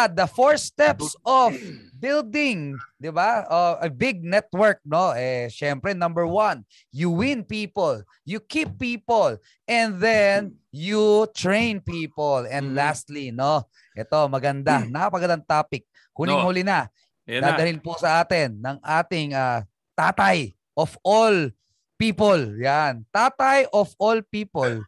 Yeah, 0.00 0.08
the 0.08 0.24
four 0.24 0.56
steps 0.56 1.12
of 1.28 1.52
building, 1.92 2.80
'di 2.96 3.12
ba? 3.12 3.44
Uh, 3.44 3.76
a 3.84 3.92
big 3.92 4.24
network, 4.24 4.80
no? 4.80 5.12
Eh 5.12 5.52
syempre 5.52 5.92
number 5.92 6.24
one, 6.24 6.64
you 6.88 7.12
win 7.12 7.44
people, 7.44 8.00
you 8.24 8.40
keep 8.40 8.80
people, 8.80 9.36
and 9.68 10.00
then 10.00 10.56
you 10.72 11.28
train 11.36 11.84
people. 11.84 12.48
And 12.48 12.72
mm-hmm. 12.72 12.80
lastly, 12.80 13.28
no? 13.28 13.68
Ito 13.92 14.24
maganda, 14.32 14.80
mm. 14.80 14.88
napakagandang 14.88 15.44
topic. 15.44 15.84
Huling-huli 16.16 16.64
na. 16.64 16.88
Yan 17.28 17.44
Dadalhin 17.44 17.80
po 17.84 17.92
sa 18.00 18.24
atin 18.24 18.56
ng 18.56 18.80
ating 18.80 19.36
uh, 19.36 19.60
tatay 19.92 20.56
of 20.80 20.96
all 21.04 21.52
people. 22.00 22.40
Yan. 22.56 23.04
Tatay 23.12 23.68
of 23.68 23.92
all 24.00 24.24
people. 24.32 24.80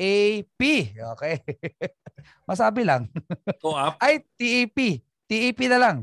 T-O-A-P. 0.00 0.60
Okay. 0.96 1.34
Masabi 2.48 2.88
lang. 2.88 3.12
Co-op? 3.60 4.00
Ay, 4.00 4.24
T-A-P. 4.40 5.04
T-A-P 5.28 5.60
na 5.68 5.76
lang. 5.76 5.96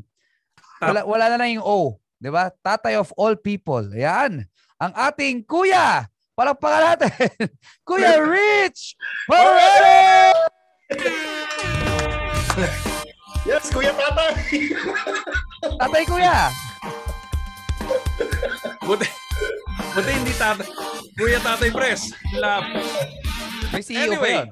Wala, 0.78 1.02
wala 1.02 1.26
na 1.34 1.38
lang 1.42 1.58
yung 1.58 1.66
O. 1.66 1.98
Di 2.22 2.30
ba? 2.30 2.54
Tatay 2.62 3.02
of 3.02 3.10
all 3.18 3.34
people. 3.34 3.82
Yan. 3.98 4.46
Ang 4.78 4.94
ating 4.94 5.42
kuya. 5.50 6.06
Palakpakan 6.38 6.94
natin. 6.94 7.10
kuya 7.90 8.22
Rich! 8.22 8.94
Moreno! 9.26 10.46
Yes, 13.48 13.74
Kuya 13.74 13.90
Tatay. 13.98 14.34
tatay 15.82 16.04
Kuya. 16.06 16.54
buti, 18.86 19.08
buti 19.98 20.12
hindi 20.14 20.34
tatay. 20.38 20.70
Kuya 21.18 21.42
Tatay 21.42 21.70
Press. 21.74 22.14
Love. 22.38 22.70
May 23.74 23.84
CEO 23.84 24.00
anyway, 24.00 24.52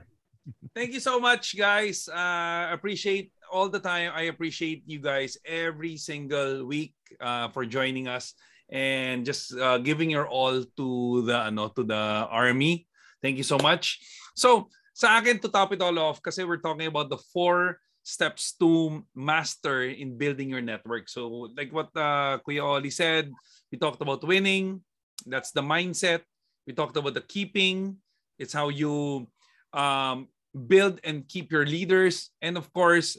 thank 0.75 0.91
you 0.91 0.99
so 0.99 1.19
much, 1.19 1.58
guys. 1.58 2.09
Uh, 2.11 2.69
appreciate 2.71 3.31
all 3.52 3.69
the 3.69 3.80
time. 3.80 4.11
I 4.13 4.27
appreciate 4.27 4.83
you 4.85 4.99
guys 4.99 5.38
every 5.47 5.95
single 5.95 6.67
week 6.67 6.94
uh, 7.22 7.47
for 7.49 7.66
joining 7.66 8.07
us 8.07 8.35
and 8.69 9.25
just 9.25 9.55
uh, 9.55 9.77
giving 9.80 10.09
your 10.11 10.27
all 10.27 10.63
to 10.63 11.22
the 11.23 11.47
ano 11.47 11.72
to 11.80 11.83
the 11.88 12.27
army. 12.27 12.88
Thank 13.23 13.38
you 13.39 13.47
so 13.47 13.57
much. 13.57 14.03
So, 14.35 14.67
sa 14.91 15.19
akin 15.19 15.39
to 15.39 15.50
top 15.50 15.72
it 15.72 15.81
all 15.81 15.95
off 15.95 16.19
kasi 16.19 16.44
we're 16.44 16.63
talking 16.63 16.88
about 16.88 17.07
the 17.07 17.19
four 17.31 17.79
steps 18.05 18.53
to 18.61 19.02
master 19.16 19.89
in 19.89 20.16
building 20.19 20.47
your 20.52 20.61
network. 20.61 21.09
So 21.09 21.50
like 21.57 21.73
what 21.73 21.89
uh, 21.97 22.38
Kuya 22.45 22.61
Oli 22.61 22.94
said, 22.94 23.33
we 23.72 23.79
talked 23.81 24.00
about 24.00 24.23
winning. 24.23 24.85
That's 25.25 25.52
the 25.52 25.66
mindset. 25.66 26.22
We 26.67 26.73
talked 26.77 26.95
about 26.95 27.17
the 27.17 27.25
keeping. 27.25 27.97
It's 28.38 28.53
how 28.53 28.69
you 28.69 29.28
um, 29.73 30.28
build 30.52 31.00
and 31.03 31.28
keep 31.28 31.52
your 31.52 31.66
leaders. 31.66 32.31
And 32.41 32.58
of 32.58 32.72
course, 32.72 33.17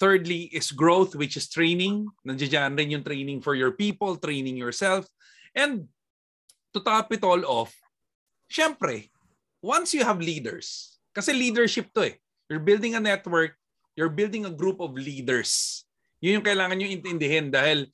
thirdly 0.00 0.52
is 0.52 0.72
growth, 0.72 1.16
which 1.16 1.36
is 1.36 1.48
training. 1.48 2.08
Nandiyan 2.26 2.76
rin 2.76 2.92
yung 2.92 3.04
training 3.04 3.40
for 3.40 3.56
your 3.56 3.72
people, 3.72 4.16
training 4.16 4.56
yourself. 4.56 5.08
And 5.56 5.88
to 6.76 6.80
top 6.84 7.08
it 7.16 7.24
all 7.24 7.40
off, 7.48 7.72
syempre, 8.52 9.08
once 9.64 9.96
you 9.96 10.04
have 10.04 10.20
leaders, 10.20 11.00
kasi 11.16 11.32
leadership 11.32 11.88
to 11.96 12.12
eh. 12.12 12.14
You're 12.52 12.60
building 12.60 12.94
a 12.94 13.00
network, 13.00 13.56
you're 13.96 14.12
building 14.12 14.44
a 14.44 14.52
group 14.52 14.84
of 14.84 14.92
leaders. 14.92 15.82
Yun 16.20 16.38
yung 16.38 16.46
kailangan 16.46 16.76
nyo 16.76 16.88
intindihin 16.92 17.48
dahil 17.48 17.88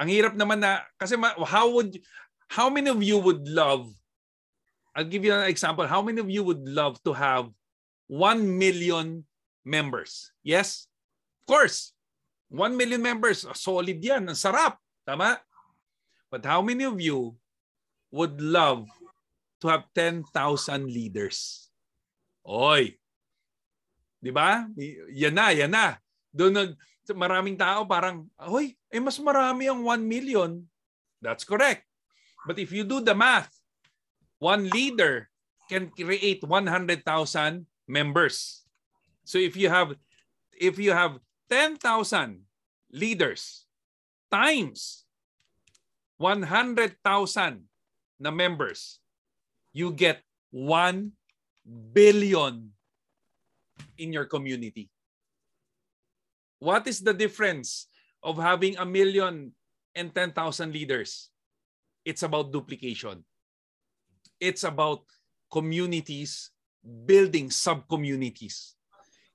ang 0.00 0.08
hirap 0.08 0.34
naman 0.34 0.58
na, 0.58 0.80
kasi 0.96 1.14
how 1.44 1.68
would, 1.70 2.00
how 2.48 2.72
many 2.72 2.88
of 2.88 3.04
you 3.04 3.20
would 3.20 3.44
love, 3.44 3.92
I'll 4.92 5.08
give 5.08 5.24
you 5.24 5.32
an 5.32 5.48
example, 5.48 5.86
how 5.86 6.02
many 6.02 6.20
of 6.20 6.28
you 6.28 6.44
would 6.44 6.68
love 6.68 7.02
to 7.04 7.12
have 7.12 7.48
1 8.08 8.44
million 8.44 9.24
members? 9.64 10.32
Yes? 10.44 10.86
Of 11.42 11.46
course. 11.48 11.92
1 12.52 12.76
million 12.76 13.00
members, 13.00 13.48
solid 13.56 13.96
yan, 14.04 14.28
ang 14.28 14.36
sarap. 14.36 14.76
Tama? 15.08 15.40
But 16.28 16.44
how 16.44 16.60
many 16.60 16.84
of 16.84 17.00
you 17.00 17.36
would 18.12 18.36
love 18.40 18.84
to 19.64 19.72
have 19.72 19.88
10,000 19.96 20.28
leaders? 20.84 21.68
Oy, 22.44 23.00
'Di 24.22 24.30
ba? 24.30 24.70
Yan 25.10 25.34
na, 25.34 25.50
yan 25.50 25.74
na. 25.74 25.98
Doon 26.30 26.54
nag 26.54 26.70
maraming 27.12 27.58
tao 27.58 27.82
parang, 27.84 28.30
"Hoy, 28.38 28.78
eh 28.88 29.02
mas 29.02 29.18
marami 29.18 29.66
ang 29.66 29.82
1 29.82 30.06
million." 30.06 30.62
That's 31.18 31.42
correct. 31.42 31.82
But 32.46 32.62
if 32.62 32.70
you 32.70 32.86
do 32.86 33.02
the 33.02 33.14
math, 33.14 33.50
one 34.42 34.66
leader 34.74 35.30
can 35.70 35.86
create 35.94 36.42
100,000 36.42 37.06
members. 37.86 38.66
So 39.22 39.38
if 39.38 39.54
you 39.54 39.70
have 39.70 39.94
if 40.58 40.82
you 40.82 40.90
have 40.90 41.22
10,000 41.46 41.78
leaders 42.90 43.70
times 44.34 45.06
100,000 46.18 46.98
na 48.18 48.30
members, 48.34 48.98
you 49.70 49.94
get 49.94 50.26
1 50.50 51.14
billion 51.94 52.74
in 53.94 54.10
your 54.10 54.26
community. 54.26 54.90
What 56.58 56.90
is 56.90 56.98
the 56.98 57.14
difference 57.14 57.86
of 58.22 58.42
having 58.42 58.74
a 58.78 58.86
million 58.86 59.54
and 59.94 60.10
10,000 60.10 60.34
leaders? 60.74 61.30
It's 62.02 62.22
about 62.22 62.50
duplication. 62.50 63.22
It's 64.42 64.66
about 64.66 65.06
communities 65.54 66.50
building 66.82 67.46
sub-communities. 67.46 68.74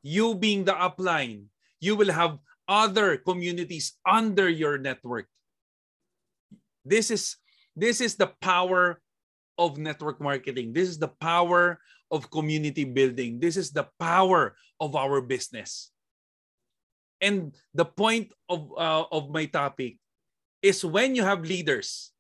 You 0.04 0.36
being 0.36 0.68
the 0.68 0.76
upline, 0.76 1.48
you 1.80 1.96
will 1.96 2.12
have 2.12 2.44
other 2.68 3.16
communities 3.16 3.96
under 4.04 4.52
your 4.52 4.78
network. 4.78 5.32
This 6.84 7.08
is 7.08 7.40
this 7.72 8.02
is 8.04 8.20
the 8.20 8.36
power 8.44 9.00
of 9.56 9.78
network 9.78 10.20
marketing. 10.20 10.74
This 10.74 10.90
is 10.90 11.00
the 11.00 11.14
power 11.24 11.80
of 12.12 12.32
community 12.32 12.84
building. 12.84 13.40
This 13.40 13.56
is 13.56 13.72
the 13.72 13.88
power 14.00 14.56
of 14.80 14.96
our 14.96 15.22
business. 15.22 15.92
And 17.22 17.54
the 17.74 17.86
point 17.86 18.34
of, 18.50 18.70
uh, 18.78 19.06
of 19.12 19.30
my 19.30 19.46
topic 19.46 19.98
is 20.62 20.86
when 20.86 21.16
you 21.16 21.24
have 21.24 21.42
leaders, 21.42 22.12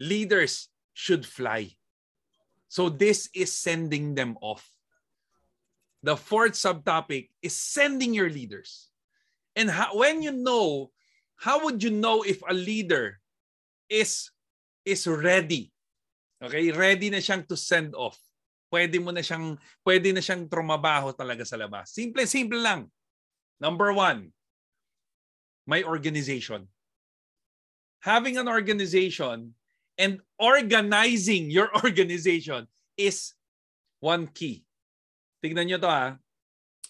leaders 0.00 0.68
should 0.92 1.24
fly. 1.24 1.76
So 2.68 2.88
this 2.88 3.28
is 3.34 3.52
sending 3.52 4.14
them 4.14 4.36
off. 4.40 4.66
The 6.02 6.16
fourth 6.16 6.52
subtopic 6.52 7.30
is 7.40 7.56
sending 7.56 8.12
your 8.12 8.28
leaders. 8.28 8.90
And 9.56 9.70
how, 9.70 9.96
when 9.96 10.22
you 10.22 10.32
know, 10.32 10.90
how 11.36 11.64
would 11.64 11.82
you 11.82 11.90
know 11.90 12.22
if 12.22 12.42
a 12.46 12.52
leader 12.52 13.20
is 13.88 14.30
is 14.84 15.06
ready? 15.06 15.72
Okay, 16.42 16.72
ready 16.72 17.08
na 17.08 17.24
siyang 17.24 17.46
to 17.48 17.56
send 17.56 17.94
off 17.94 18.18
pwede 18.74 18.98
mo 18.98 19.14
na 19.14 19.22
siyang 19.22 19.54
pwede 19.86 20.10
na 20.10 20.18
siyang 20.18 20.50
trumabaho 20.50 21.14
talaga 21.14 21.46
sa 21.46 21.54
labas. 21.54 21.94
Simple 21.94 22.26
simple 22.26 22.58
lang. 22.58 22.90
Number 23.62 23.94
one, 23.94 24.34
my 25.70 25.86
organization. 25.86 26.66
Having 28.02 28.42
an 28.42 28.50
organization 28.50 29.54
and 29.98 30.20
organizing 30.38 31.50
your 31.50 31.70
organization 31.84 32.66
is 32.98 33.34
one 34.00 34.26
key. 34.30 34.64
Tignan 35.42 35.68
nyo 35.68 35.78
to 35.78 35.90
ha. 35.90 36.16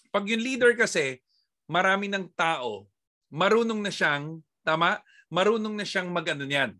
Pag 0.09 0.25
yung 0.31 0.41
leader 0.41 0.71
kasi, 0.73 1.19
marami 1.67 2.07
ng 2.07 2.31
tao, 2.37 2.87
marunong 3.33 3.83
na 3.83 3.91
siyang, 3.91 4.39
tama? 4.63 5.01
Marunong 5.27 5.75
na 5.75 5.83
siyang 5.83 6.07
mag 6.07 6.25
ano 6.29 6.47
niyan, 6.47 6.71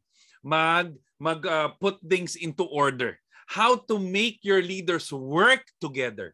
mag 0.45 0.95
mag 1.19 1.41
uh, 1.43 1.71
put 1.79 1.99
things 2.03 2.35
into 2.35 2.63
order 2.67 3.19
how 3.45 3.77
to 3.77 4.01
make 4.01 4.41
your 4.41 4.61
leaders 4.61 5.13
work 5.13 5.61
together. 5.79 6.33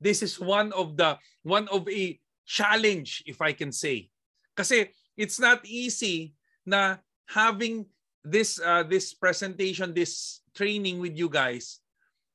This 0.00 0.22
is 0.22 0.40
one 0.40 0.72
of 0.72 0.96
the 0.96 1.16
one 1.42 1.68
of 1.68 1.88
a 1.88 2.20
challenge 2.44 3.24
if 3.24 3.40
I 3.40 3.52
can 3.52 3.72
say. 3.72 4.08
Kasi 4.56 4.92
it's 5.16 5.40
not 5.40 5.64
easy 5.64 6.36
na 6.64 7.00
having 7.28 7.88
this 8.24 8.60
uh, 8.60 8.84
this 8.84 9.14
presentation, 9.14 9.94
this 9.94 10.44
training 10.54 11.00
with 11.00 11.16
you 11.16 11.28
guys 11.28 11.80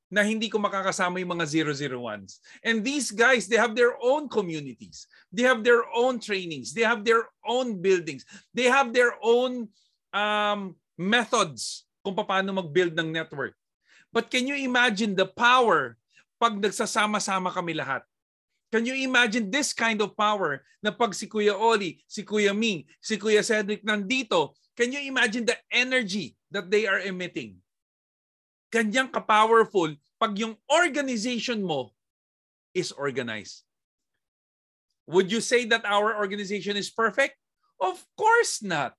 na 0.06 0.22
hindi 0.22 0.46
ko 0.46 0.62
makakasama 0.62 1.18
yung 1.18 1.34
mga 1.34 1.66
001s. 1.66 2.38
And 2.62 2.86
these 2.86 3.10
guys, 3.10 3.50
they 3.50 3.58
have 3.58 3.74
their 3.74 3.98
own 3.98 4.30
communities. 4.30 5.10
They 5.34 5.42
have 5.42 5.66
their 5.66 5.82
own 5.90 6.22
trainings. 6.22 6.70
They 6.70 6.86
have 6.86 7.02
their 7.02 7.26
own 7.42 7.82
buildings. 7.82 8.22
They 8.54 8.70
have 8.70 8.94
their 8.94 9.18
own 9.18 9.66
um, 10.14 10.78
methods 10.94 11.84
kung 12.06 12.14
paano 12.14 12.54
mag-build 12.54 12.94
ng 12.94 13.10
network. 13.10 13.58
But 14.14 14.30
can 14.30 14.46
you 14.46 14.54
imagine 14.54 15.18
the 15.18 15.26
power 15.26 15.98
pag 16.38 16.54
nagsasama-sama 16.54 17.50
kami 17.50 17.74
lahat? 17.74 18.06
Can 18.70 18.86
you 18.86 18.94
imagine 18.94 19.50
this 19.50 19.74
kind 19.74 19.98
of 19.98 20.14
power 20.14 20.62
na 20.82 20.94
pag 20.94 21.14
si 21.18 21.26
Kuya 21.26 21.54
Oli, 21.54 21.98
si 22.06 22.22
Kuya 22.22 22.54
Ming, 22.54 22.86
si 23.02 23.18
Kuya 23.18 23.42
Cedric 23.42 23.82
nandito, 23.82 24.54
can 24.76 24.92
you 24.92 25.00
imagine 25.08 25.48
the 25.48 25.56
energy 25.72 26.36
that 26.52 26.70
they 26.70 26.86
are 26.86 27.00
emitting? 27.00 27.58
Kanyang 28.70 29.10
ka-powerful 29.10 29.96
pag 30.20 30.36
yung 30.36 30.54
organization 30.68 31.64
mo 31.64 31.96
is 32.76 32.92
organized. 32.92 33.64
Would 35.08 35.32
you 35.32 35.40
say 35.40 35.64
that 35.70 35.86
our 35.88 36.18
organization 36.20 36.76
is 36.76 36.92
perfect? 36.92 37.40
Of 37.80 38.04
course 38.18 38.60
not. 38.60 38.92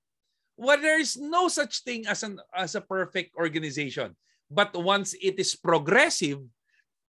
Well, 0.58 0.80
there 0.80 0.98
is 0.98 1.14
no 1.14 1.46
such 1.46 1.86
thing 1.86 2.10
as 2.10 2.26
an 2.26 2.42
as 2.50 2.74
a 2.74 2.82
perfect 2.82 3.38
organization. 3.38 4.18
But 4.50 4.74
once 4.74 5.14
it 5.14 5.38
is 5.38 5.54
progressive, 5.54 6.42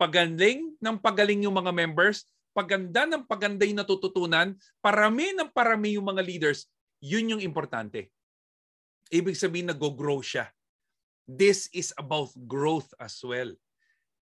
pagaling 0.01 0.75
ng 0.81 0.97
pagaling 0.99 1.45
yung 1.45 1.55
mga 1.55 1.71
members, 1.71 2.25
paganda 2.51 3.05
ng 3.05 3.23
paganda 3.29 3.63
yung 3.63 3.79
natututunan, 3.79 4.57
parami 4.81 5.31
ng 5.37 5.47
parami 5.53 5.95
yung 5.95 6.09
mga 6.09 6.25
leaders, 6.25 6.65
yun 6.97 7.37
yung 7.37 7.43
importante. 7.45 8.09
Ibig 9.11 9.35
sabihin 9.35 9.71
nag-grow 9.71 10.19
siya. 10.23 10.51
This 11.27 11.67
is 11.75 11.91
about 11.99 12.31
growth 12.47 12.91
as 12.99 13.19
well. 13.23 13.51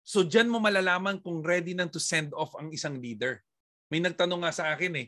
So 0.09 0.25
diyan 0.25 0.49
mo 0.49 0.57
malalaman 0.57 1.21
kung 1.21 1.45
ready 1.45 1.77
nang 1.77 1.93
to 1.93 2.01
send 2.01 2.33
off 2.33 2.57
ang 2.57 2.73
isang 2.73 2.97
leader. 2.97 3.45
May 3.93 4.01
nagtanong 4.01 4.41
nga 4.41 4.53
sa 4.53 4.73
akin 4.73 5.05
eh, 5.05 5.07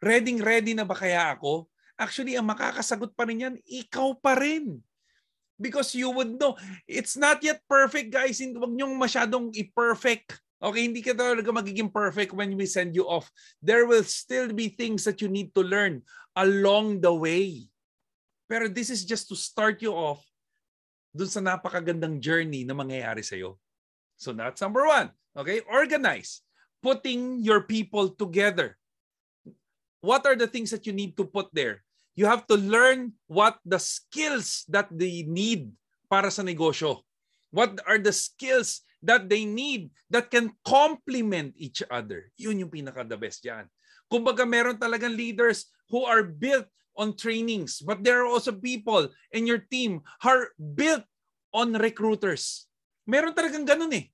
ready 0.00 0.40
ready 0.40 0.72
na 0.72 0.88
ba 0.88 0.96
kaya 0.96 1.36
ako? 1.36 1.68
Actually, 1.98 2.38
ang 2.38 2.46
makakasagot 2.48 3.12
pa 3.12 3.26
rin 3.26 3.44
yan, 3.44 3.54
ikaw 3.66 4.14
pa 4.16 4.38
rin. 4.38 4.78
Because 5.58 5.92
you 5.98 6.08
would 6.14 6.38
know, 6.38 6.54
it's 6.86 7.18
not 7.18 7.42
yet 7.42 7.60
perfect 7.66 8.14
guys. 8.14 8.38
Huwag 8.38 8.70
niyong 8.70 8.94
masyadong 8.94 9.50
i-perfect. 9.50 10.38
Okay, 10.58 10.86
hindi 10.86 11.02
ka 11.02 11.12
talaga 11.14 11.50
magiging 11.50 11.90
perfect 11.90 12.34
when 12.34 12.54
we 12.54 12.66
send 12.66 12.94
you 12.94 13.04
off. 13.04 13.26
There 13.58 13.84
will 13.84 14.06
still 14.06 14.54
be 14.54 14.70
things 14.70 15.02
that 15.04 15.18
you 15.18 15.26
need 15.26 15.52
to 15.58 15.62
learn 15.66 16.06
along 16.38 17.02
the 17.02 17.12
way. 17.12 17.67
Pero 18.48 18.66
this 18.66 18.88
is 18.88 19.04
just 19.04 19.28
to 19.28 19.36
start 19.36 19.84
you 19.84 19.92
off 19.92 20.24
dun 21.12 21.28
sa 21.28 21.44
napakagandang 21.44 22.18
journey 22.18 22.64
na 22.64 22.72
mangyayari 22.72 23.20
sa'yo. 23.20 23.60
So 24.16 24.32
that's 24.32 24.64
number 24.64 24.88
one. 24.88 25.12
Okay, 25.36 25.62
organize 25.68 26.42
putting 26.82 27.44
your 27.44 27.68
people 27.68 28.10
together. 28.10 28.74
What 30.00 30.26
are 30.26 30.34
the 30.34 30.48
things 30.48 30.72
that 30.72 30.88
you 30.88 30.96
need 30.96 31.14
to 31.20 31.28
put 31.28 31.52
there? 31.52 31.84
You 32.18 32.26
have 32.26 32.48
to 32.50 32.58
learn 32.58 33.14
what 33.30 33.62
the 33.62 33.78
skills 33.78 34.66
that 34.66 34.90
they 34.90 35.22
need 35.22 35.70
para 36.10 36.32
sa 36.32 36.42
negosyo. 36.42 37.06
What 37.54 37.78
are 37.86 38.00
the 38.00 38.14
skills 38.14 38.82
that 39.04 39.30
they 39.30 39.46
need 39.46 39.94
that 40.10 40.30
can 40.30 40.50
complement 40.66 41.54
each 41.54 41.82
other? 41.86 42.34
Yun 42.34 42.66
yung 42.66 42.72
pinaka 42.74 43.06
the 43.06 43.14
best 43.14 43.46
diyan. 43.46 43.70
Kumbaga 44.10 44.42
meron 44.42 44.80
talagang 44.80 45.14
leaders 45.14 45.70
who 45.92 46.02
are 46.02 46.26
built 46.26 46.66
on 46.98 47.14
trainings, 47.14 47.78
but 47.78 48.02
there 48.02 48.20
are 48.20 48.28
also 48.28 48.50
people 48.50 49.06
in 49.30 49.46
your 49.46 49.62
team 49.62 50.02
who 50.20 50.28
are 50.28 50.44
built 50.58 51.06
on 51.54 51.78
recruiters. 51.78 52.66
Meron 53.06 53.32
talagang 53.32 53.64
ganun 53.64 53.94
eh. 53.94 54.10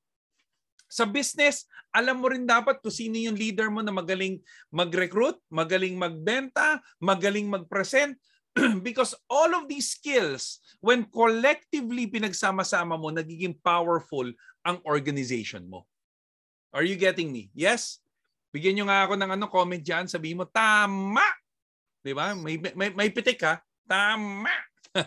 Sa 0.86 1.08
business, 1.08 1.66
alam 1.90 2.22
mo 2.22 2.30
rin 2.30 2.46
dapat 2.46 2.78
kung 2.78 2.94
sino 2.94 3.18
yung 3.18 3.34
leader 3.34 3.66
mo 3.72 3.82
na 3.82 3.90
magaling 3.90 4.38
mag-recruit, 4.70 5.34
magaling 5.50 5.98
magbenta, 5.98 6.78
magaling 7.02 7.50
mag-present. 7.50 8.14
Because 8.86 9.18
all 9.26 9.50
of 9.58 9.66
these 9.66 9.90
skills, 9.90 10.62
when 10.78 11.02
collectively 11.10 12.06
pinagsama-sama 12.06 12.94
mo, 12.94 13.10
nagiging 13.10 13.58
powerful 13.58 14.30
ang 14.62 14.78
organization 14.86 15.66
mo. 15.66 15.90
Are 16.70 16.86
you 16.86 16.94
getting 16.94 17.34
me? 17.34 17.50
Yes? 17.50 17.98
Bigyan 18.54 18.78
nyo 18.78 18.84
nga 18.86 19.10
ako 19.10 19.14
ng 19.18 19.30
ano, 19.34 19.44
comment 19.50 19.82
dyan. 19.82 20.06
Sabihin 20.06 20.38
mo, 20.38 20.46
tama! 20.46 21.26
Di 22.04 22.12
ba? 22.12 22.36
May, 22.36 22.60
may, 22.76 22.92
may 22.92 23.08
pitik 23.08 23.40
ha? 23.40 23.64
Tama! 23.88 24.52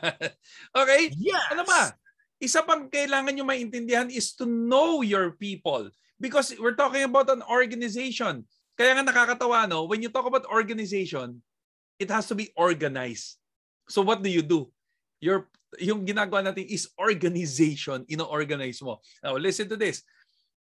okay? 0.82 1.14
Yes! 1.14 1.54
Ano 1.54 1.64
ba? 1.64 1.94
isa 2.38 2.62
pang 2.62 2.86
kailangan 2.86 3.34
nyo 3.34 3.46
maintindihan 3.46 4.10
is 4.14 4.34
to 4.38 4.46
know 4.46 5.02
your 5.02 5.34
people. 5.34 5.90
Because 6.18 6.54
we're 6.58 6.78
talking 6.78 7.06
about 7.06 7.30
an 7.30 7.46
organization. 7.46 8.46
Kaya 8.78 8.98
nga 8.98 9.06
nakakatawa, 9.06 9.70
no? 9.70 9.86
When 9.86 10.02
you 10.02 10.10
talk 10.10 10.26
about 10.26 10.50
organization, 10.50 11.42
it 11.98 12.10
has 12.10 12.30
to 12.30 12.38
be 12.38 12.54
organized. 12.58 13.42
So 13.90 14.02
what 14.02 14.22
do 14.22 14.30
you 14.30 14.42
do? 14.42 14.70
Your, 15.22 15.50
yung 15.82 16.06
ginagawa 16.06 16.46
natin 16.46 16.66
is 16.70 16.90
organization. 16.98 18.06
Ino-organize 18.10 18.82
mo. 18.82 19.02
Now, 19.22 19.38
listen 19.38 19.70
to 19.70 19.78
this. 19.78 20.06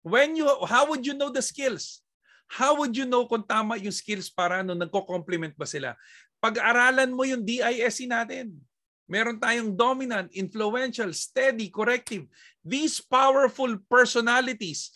When 0.04 0.36
you, 0.36 0.48
how 0.68 0.88
would 0.92 1.04
you 1.04 1.16
know 1.16 1.32
the 1.32 1.44
skills? 1.44 2.04
How 2.48 2.78
would 2.80 2.96
you 2.96 3.08
know 3.10 3.26
kung 3.28 3.44
tama 3.44 3.76
yung 3.80 3.96
skills 3.96 4.30
para 4.32 4.64
ano, 4.64 4.76
nagko-complement 4.76 5.58
ba 5.60 5.68
sila? 5.68 5.98
Pag-aralan 6.46 7.10
mo 7.10 7.26
yung 7.26 7.42
DISC 7.42 8.06
natin. 8.06 8.54
Meron 9.10 9.42
tayong 9.42 9.74
dominant, 9.74 10.30
influential, 10.30 11.10
steady, 11.10 11.74
corrective. 11.74 12.30
These 12.62 13.02
powerful 13.02 13.82
personalities, 13.90 14.94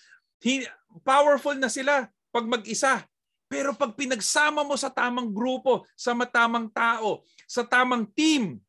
powerful 1.01 1.57
na 1.57 1.74
sila 1.74 2.06
pag 2.30 2.46
mag-isa. 2.46 3.01
Pero 3.50 3.74
pag 3.74 3.98
pinagsama 3.98 4.62
mo 4.62 4.78
sa 4.78 4.94
tamang 4.94 5.34
grupo, 5.34 5.90
sa 5.98 6.13
matamang 6.13 6.69
tao, 6.69 7.25
sa 7.50 7.66
tamang 7.66 8.06
team, 8.13 8.62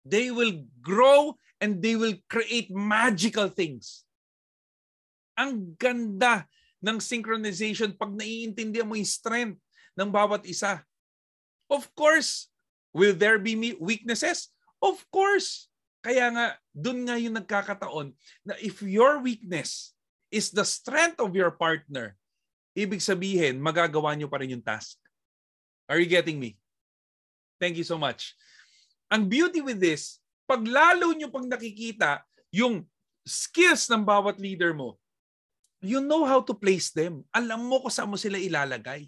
they 0.00 0.32
will 0.32 0.64
grow 0.80 1.36
and 1.60 1.84
they 1.84 2.00
will 2.00 2.16
create 2.24 2.72
magical 2.72 3.52
things. 3.52 4.08
Ang 5.36 5.76
ganda 5.76 6.48
ng 6.80 6.96
synchronization 6.96 7.92
pag 7.92 8.08
naiintindihan 8.16 8.88
mo 8.88 8.96
yung 8.96 9.04
strength 9.04 9.60
ng 9.92 10.08
bawat 10.08 10.48
isa. 10.48 10.80
Of 11.70 11.94
course, 11.94 12.50
Will 12.90 13.14
there 13.14 13.38
be 13.38 13.54
weaknesses? 13.78 14.50
Of 14.82 14.98
course. 15.14 15.70
Kaya 16.00 16.32
nga, 16.32 16.46
dun 16.72 17.06
nga 17.06 17.20
yung 17.20 17.36
nagkakataon 17.36 18.16
na 18.42 18.56
if 18.58 18.80
your 18.82 19.20
weakness 19.20 19.94
is 20.32 20.50
the 20.50 20.64
strength 20.64 21.20
of 21.20 21.36
your 21.36 21.52
partner, 21.54 22.16
ibig 22.74 23.04
sabihin, 23.04 23.60
magagawa 23.60 24.16
nyo 24.16 24.26
pa 24.26 24.40
rin 24.40 24.58
yung 24.58 24.64
task. 24.64 24.96
Are 25.86 26.00
you 26.00 26.08
getting 26.08 26.40
me? 26.40 26.56
Thank 27.60 27.76
you 27.76 27.84
so 27.84 28.00
much. 28.00 28.32
Ang 29.12 29.28
beauty 29.28 29.60
with 29.60 29.78
this, 29.78 30.18
pag 30.48 30.64
lalo 30.64 31.12
nyo 31.12 31.28
pag 31.28 31.46
nakikita 31.46 32.24
yung 32.50 32.88
skills 33.22 33.86
ng 33.92 34.02
bawat 34.02 34.40
leader 34.40 34.72
mo, 34.72 34.96
you 35.84 36.00
know 36.00 36.24
how 36.24 36.40
to 36.40 36.56
place 36.56 36.90
them. 36.90 37.22
Alam 37.30 37.68
mo 37.68 37.84
kung 37.84 37.92
saan 37.92 38.08
mo 38.08 38.16
sila 38.16 38.40
ilalagay. 38.40 39.06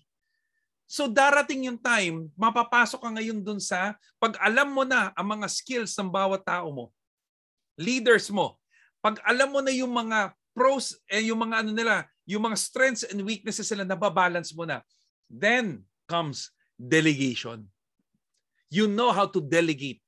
So 0.87 1.09
darating 1.09 1.73
yung 1.73 1.81
time, 1.81 2.29
mapapasok 2.37 3.01
ka 3.01 3.11
ngayon 3.17 3.41
dun 3.41 3.59
sa 3.63 3.97
pag 4.21 4.37
alam 4.43 4.69
mo 4.69 4.85
na 4.85 5.09
ang 5.17 5.27
mga 5.39 5.49
skills 5.49 5.97
ng 5.97 6.13
bawat 6.13 6.45
tao 6.45 6.69
mo, 6.69 6.85
leaders 7.81 8.29
mo, 8.29 8.61
pag 9.01 9.17
alam 9.25 9.49
mo 9.49 9.65
na 9.65 9.73
yung 9.73 9.91
mga 9.91 10.37
pros 10.53 11.01
eh 11.09 11.33
yung 11.33 11.41
mga 11.49 11.65
ano 11.65 11.73
nila, 11.73 12.05
yung 12.29 12.45
mga 12.45 12.57
strengths 12.61 13.09
and 13.09 13.19
weaknesses 13.25 13.67
nila 13.73 13.89
nababalance 13.89 14.53
mo 14.53 14.69
na, 14.69 14.85
then 15.27 15.81
comes 16.05 16.53
delegation. 16.77 17.65
You 18.73 18.89
know 18.89 19.13
how 19.13 19.29
to 19.29 19.41
delegate 19.41 20.01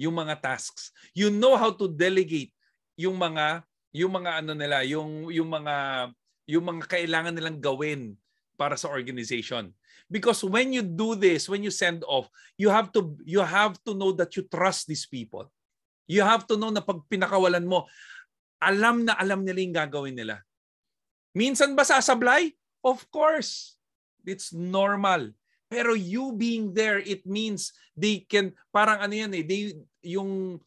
yung 0.00 0.16
mga 0.16 0.40
tasks. 0.40 0.92
You 1.12 1.28
know 1.28 1.56
how 1.56 1.72
to 1.72 1.88
delegate 1.88 2.52
yung 2.96 3.16
mga 3.16 3.64
yung 3.92 4.12
mga 4.12 4.40
ano 4.40 4.52
nila, 4.56 4.84
yung 4.84 5.28
yung 5.28 5.48
mga 5.48 6.08
yung 6.48 6.64
mga 6.64 6.82
kailangan 6.88 7.32
nilang 7.36 7.58
gawin 7.60 8.16
para 8.62 8.78
sa 8.78 8.86
organization. 8.86 9.74
Because 10.06 10.46
when 10.46 10.70
you 10.70 10.86
do 10.86 11.18
this, 11.18 11.50
when 11.50 11.66
you 11.66 11.74
send 11.74 12.06
off, 12.06 12.30
you 12.54 12.70
have 12.70 12.94
to 12.94 13.18
you 13.26 13.42
have 13.42 13.74
to 13.82 13.98
know 13.98 14.14
that 14.14 14.38
you 14.38 14.46
trust 14.46 14.86
these 14.86 15.02
people. 15.02 15.50
You 16.06 16.22
have 16.22 16.46
to 16.46 16.54
know 16.54 16.70
na 16.70 16.78
pag 16.78 17.02
pinakawalan 17.10 17.66
mo, 17.66 17.90
alam 18.62 19.02
na 19.02 19.18
alam 19.18 19.42
nila 19.42 19.58
yung 19.58 19.74
gagawin 19.74 20.14
nila. 20.14 20.46
Minsan 21.34 21.74
ba 21.74 21.82
sasablay? 21.82 22.54
Of 22.86 23.10
course. 23.10 23.74
It's 24.22 24.54
normal. 24.54 25.34
Pero 25.72 25.96
you 25.96 26.36
being 26.36 26.76
there, 26.76 27.00
it 27.00 27.24
means 27.24 27.72
they 27.96 28.22
can, 28.28 28.52
parang 28.68 29.00
ano 29.00 29.14
yan 29.16 29.32
eh, 29.32 29.40
they, 29.40 29.72
yung, 30.04 30.60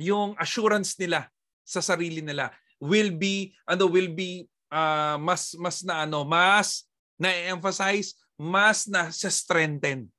yung 0.00 0.32
assurance 0.40 0.96
nila 0.96 1.28
sa 1.60 1.84
sarili 1.84 2.24
nila 2.24 2.48
will 2.80 3.12
be, 3.12 3.52
ano, 3.68 3.84
will 3.84 4.08
be 4.08 4.48
uh, 4.72 5.20
mas, 5.20 5.52
mas 5.60 5.84
na 5.84 6.08
ano, 6.08 6.24
mas 6.24 6.88
na-emphasize 7.20 8.18
mas 8.34 8.90
na 8.90 9.10
sa 9.14 9.30
strengthen. 9.30 10.10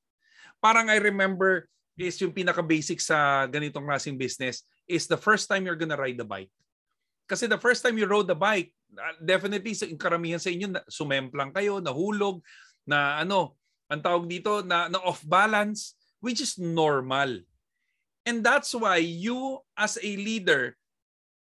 Parang 0.63 0.87
I 0.87 0.97
remember 0.97 1.67
is 1.95 2.19
yung 2.19 2.35
pinaka-basic 2.35 2.99
sa 2.99 3.47
ganitong 3.47 3.87
klaseng 3.87 4.19
business 4.19 4.63
is 4.87 5.07
the 5.07 5.19
first 5.19 5.47
time 5.47 5.63
you're 5.63 5.79
gonna 5.79 5.99
ride 5.99 6.19
the 6.19 6.27
bike. 6.27 6.51
Kasi 7.25 7.49
the 7.49 7.59
first 7.59 7.81
time 7.81 7.97
you 7.97 8.05
rode 8.05 8.29
the 8.29 8.37
bike, 8.37 8.69
uh, 8.93 9.17
definitely 9.17 9.73
sa 9.73 9.89
karamihan 9.97 10.37
sa 10.39 10.53
inyo 10.53 10.77
sumemplang 10.85 11.49
kayo, 11.55 11.81
nahulog, 11.81 12.43
na 12.85 13.17
ano, 13.17 13.57
ang 13.89 14.01
tawag 14.01 14.29
dito 14.29 14.61
na, 14.61 14.87
na 14.89 15.01
off 15.01 15.25
balance, 15.25 15.97
which 16.21 16.37
is 16.37 16.57
normal. 16.61 17.41
And 18.25 18.41
that's 18.41 18.73
why 18.73 19.01
you 19.01 19.61
as 19.73 19.97
a 19.97 20.11
leader, 20.17 20.77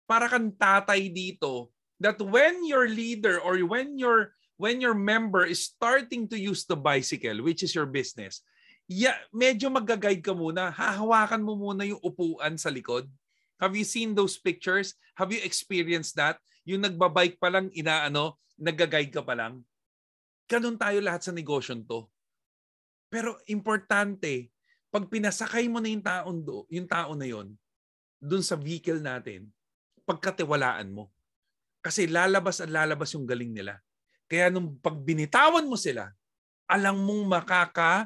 para 0.08 0.28
kang 0.28 0.52
tatay 0.56 1.12
dito, 1.12 1.72
that 2.00 2.20
when 2.20 2.64
your 2.64 2.88
leader 2.88 3.40
or 3.44 3.60
when 3.68 4.00
your 4.00 4.36
when 4.60 4.84
your 4.84 4.94
member 4.94 5.48
is 5.48 5.64
starting 5.64 6.28
to 6.28 6.36
use 6.36 6.68
the 6.68 6.76
bicycle, 6.76 7.40
which 7.40 7.64
is 7.64 7.72
your 7.72 7.88
business, 7.88 8.44
yeah, 8.92 9.16
medyo 9.32 9.72
mag-guide 9.72 10.20
ka 10.20 10.36
muna. 10.36 10.76
Hahawakan 10.76 11.40
mo 11.40 11.56
muna 11.56 11.88
yung 11.88 12.04
upuan 12.04 12.60
sa 12.60 12.68
likod. 12.68 13.08
Have 13.64 13.72
you 13.80 13.88
seen 13.88 14.12
those 14.12 14.36
pictures? 14.36 15.00
Have 15.16 15.32
you 15.32 15.40
experienced 15.48 16.20
that? 16.20 16.44
Yung 16.68 16.84
nagbabike 16.84 17.40
pa 17.40 17.48
lang, 17.48 17.72
inaano, 17.72 18.36
nag-guide 18.60 19.16
ka 19.16 19.24
pa 19.24 19.32
lang. 19.32 19.64
Ganun 20.52 20.76
tayo 20.76 21.00
lahat 21.00 21.24
sa 21.24 21.32
negosyon 21.32 21.88
to. 21.88 22.12
Pero 23.08 23.40
importante, 23.48 24.52
pag 24.92 25.08
pinasakay 25.08 25.72
mo 25.72 25.80
na 25.80 25.88
yung 25.88 26.04
taon 26.04 26.38
do, 26.44 26.68
yung 26.68 26.86
tao 26.90 27.16
na 27.16 27.26
yon 27.26 27.56
doon 28.20 28.44
sa 28.44 28.60
vehicle 28.60 29.00
natin, 29.00 29.48
pagkatiwalaan 30.04 30.92
mo. 30.92 31.08
Kasi 31.80 32.12
lalabas 32.12 32.60
at 32.60 32.68
lalabas 32.68 33.16
yung 33.16 33.24
galing 33.24 33.56
nila. 33.56 33.80
Kaya 34.30 34.54
nung 34.54 34.78
pag 34.78 34.94
binitawan 34.94 35.66
mo 35.66 35.74
sila, 35.74 36.14
alam 36.70 37.02
mong 37.02 37.26
makaka 37.26 38.06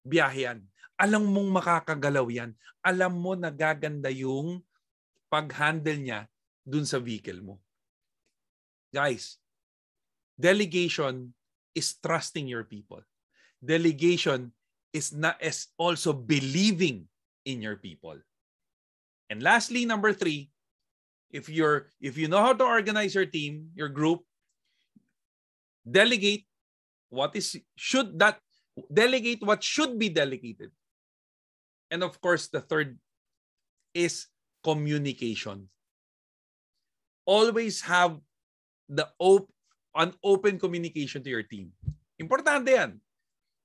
biyahe 0.00 0.48
Alam 0.96 1.28
mong 1.28 1.60
makakagalaw 1.60 2.24
yan. 2.32 2.56
Alam 2.80 3.12
mo 3.20 3.36
na 3.36 3.52
gaganda 3.52 4.08
yung 4.08 4.64
pag-handle 5.28 6.00
niya 6.00 6.20
dun 6.64 6.88
sa 6.88 6.96
vehicle 6.96 7.44
mo. 7.44 7.60
Guys, 8.88 9.36
delegation 10.40 11.36
is 11.76 11.94
trusting 12.00 12.48
your 12.48 12.64
people. 12.64 13.04
Delegation 13.60 14.50
is 14.96 15.12
not 15.12 15.36
is 15.44 15.68
also 15.76 16.16
believing 16.16 17.04
in 17.44 17.60
your 17.60 17.76
people. 17.76 18.16
And 19.28 19.44
lastly, 19.44 19.84
number 19.84 20.16
three, 20.16 20.48
if 21.28 21.52
you're 21.52 21.92
if 22.00 22.16
you 22.16 22.26
know 22.26 22.40
how 22.40 22.56
to 22.56 22.64
organize 22.64 23.12
your 23.12 23.28
team, 23.28 23.68
your 23.76 23.92
group, 23.92 24.25
delegate 25.86 26.44
what 27.08 27.36
is 27.38 27.54
should 27.78 28.18
that 28.18 28.42
delegate 28.92 29.40
what 29.40 29.62
should 29.62 29.98
be 29.98 30.10
delegated. 30.10 30.74
And 31.90 32.02
of 32.02 32.20
course, 32.20 32.48
the 32.50 32.60
third 32.60 32.98
is 33.94 34.26
communication. 34.66 35.70
Always 37.24 37.80
have 37.86 38.18
the 38.88 39.08
op- 39.18 39.50
an 39.94 40.12
open 40.22 40.58
communication 40.58 41.22
to 41.22 41.30
your 41.30 41.46
team. 41.46 41.72
Importante 42.20 42.74
yan. 42.74 43.00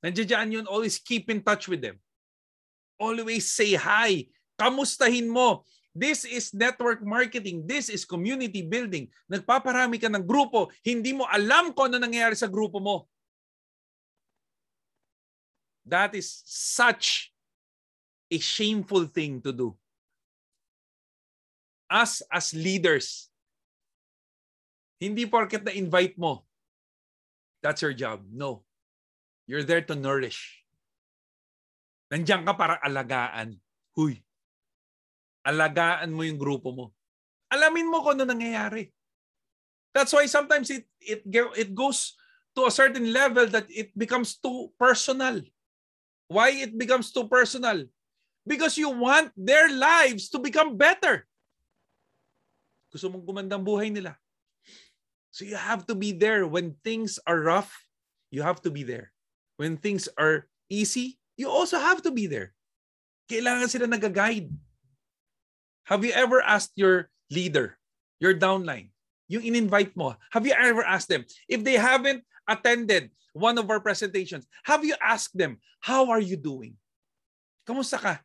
Nandiyan 0.05 0.51
yun, 0.51 0.65
always 0.65 0.97
keep 0.97 1.29
in 1.29 1.41
touch 1.41 1.67
with 1.67 1.81
them. 1.81 1.99
Always 2.97 3.51
say 3.51 3.73
hi. 3.73 4.29
Kamustahin 4.57 5.27
mo. 5.27 5.65
This 5.91 6.23
is 6.23 6.55
network 6.55 7.03
marketing. 7.03 7.67
This 7.67 7.91
is 7.91 8.07
community 8.07 8.63
building. 8.63 9.11
Nagpaparami 9.27 9.99
ka 9.99 10.07
ng 10.07 10.23
grupo. 10.23 10.71
Hindi 10.87 11.11
mo 11.11 11.27
alam 11.27 11.75
kung 11.75 11.91
ano 11.91 11.99
nangyayari 11.99 12.35
sa 12.35 12.47
grupo 12.47 12.79
mo. 12.79 13.11
That 15.83 16.15
is 16.15 16.31
such 16.47 17.35
a 18.31 18.39
shameful 18.39 19.11
thing 19.11 19.43
to 19.43 19.51
do. 19.51 19.75
Us 21.91 22.23
as 22.31 22.55
leaders, 22.55 23.27
hindi 24.95 25.27
porket 25.27 25.67
na 25.67 25.75
invite 25.75 26.15
mo, 26.15 26.47
that's 27.59 27.83
your 27.83 27.91
job. 27.91 28.23
No. 28.31 28.63
You're 29.43 29.67
there 29.67 29.83
to 29.91 29.99
nourish. 29.99 30.63
Nandiyan 32.07 32.47
ka 32.47 32.55
para 32.55 32.79
alagaan. 32.79 33.59
Huy. 33.91 34.23
Alagaan 35.41 36.13
mo 36.13 36.21
yung 36.21 36.37
grupo 36.37 36.69
mo. 36.69 36.85
Alamin 37.49 37.89
mo 37.89 37.99
kung 38.05 38.15
ano 38.15 38.29
nangyayari. 38.29 38.93
That's 39.91 40.13
why 40.15 40.23
sometimes 40.29 40.71
it 40.71 40.87
it 41.03 41.27
it 41.57 41.69
goes 41.75 42.15
to 42.55 42.67
a 42.67 42.71
certain 42.71 43.11
level 43.11 43.47
that 43.51 43.67
it 43.67 43.91
becomes 43.97 44.39
too 44.39 44.71
personal. 44.79 45.43
Why 46.31 46.63
it 46.63 46.77
becomes 46.79 47.11
too 47.11 47.27
personal? 47.27 47.83
Because 48.47 48.79
you 48.79 48.87
want 48.87 49.35
their 49.35 49.67
lives 49.67 50.31
to 50.31 50.39
become 50.39 50.79
better. 50.79 51.27
Gusto 52.87 53.11
mong 53.11 53.27
gumandang 53.27 53.67
buhay 53.67 53.91
nila. 53.91 54.15
So 55.31 55.43
you 55.43 55.55
have 55.55 55.87
to 55.87 55.95
be 55.95 56.11
there 56.11 56.47
when 56.47 56.75
things 56.83 57.19
are 57.23 57.39
rough. 57.39 57.71
You 58.31 58.43
have 58.43 58.63
to 58.63 58.71
be 58.71 58.83
there. 58.83 59.11
When 59.55 59.75
things 59.79 60.07
are 60.15 60.47
easy, 60.67 61.19
you 61.35 61.51
also 61.51 61.79
have 61.79 62.03
to 62.03 62.11
be 62.11 62.27
there. 62.27 62.55
Kailangan 63.31 63.71
sila 63.71 63.87
nag-guide. 63.87 64.51
Have 65.85 66.05
you 66.05 66.11
ever 66.11 66.41
asked 66.41 66.73
your 66.75 67.09
leader, 67.29 67.77
your 68.19 68.35
downline, 68.35 68.91
yung 69.31 69.43
in-invite 69.43 69.95
mo, 69.95 70.15
have 70.35 70.45
you 70.45 70.53
ever 70.53 70.83
asked 70.83 71.07
them, 71.07 71.23
if 71.47 71.63
they 71.63 71.79
haven't 71.79 72.23
attended 72.47 73.09
one 73.31 73.57
of 73.57 73.69
our 73.71 73.79
presentations, 73.79 74.45
have 74.67 74.83
you 74.83 74.95
asked 74.99 75.35
them, 75.37 75.57
how 75.79 76.11
are 76.11 76.19
you 76.19 76.35
doing? 76.35 76.75
Kamusta 77.63 77.97
ka? 77.97 78.19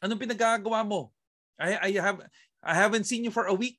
Anong 0.00 0.18
pinagagawa 0.24 0.86
mo? 0.86 1.12
I, 1.58 1.90
I 1.90 2.00
have 2.00 2.22
I 2.62 2.74
haven't 2.74 3.04
seen 3.04 3.26
you 3.26 3.34
for 3.34 3.50
a 3.50 3.54
week. 3.54 3.78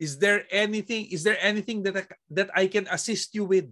Is 0.00 0.18
there 0.18 0.48
anything 0.50 1.12
is 1.12 1.22
there 1.22 1.38
anything 1.38 1.84
that 1.84 1.96
I, 1.96 2.04
that 2.32 2.50
I 2.56 2.64
can 2.66 2.88
assist 2.88 3.36
you 3.36 3.44
with? 3.44 3.68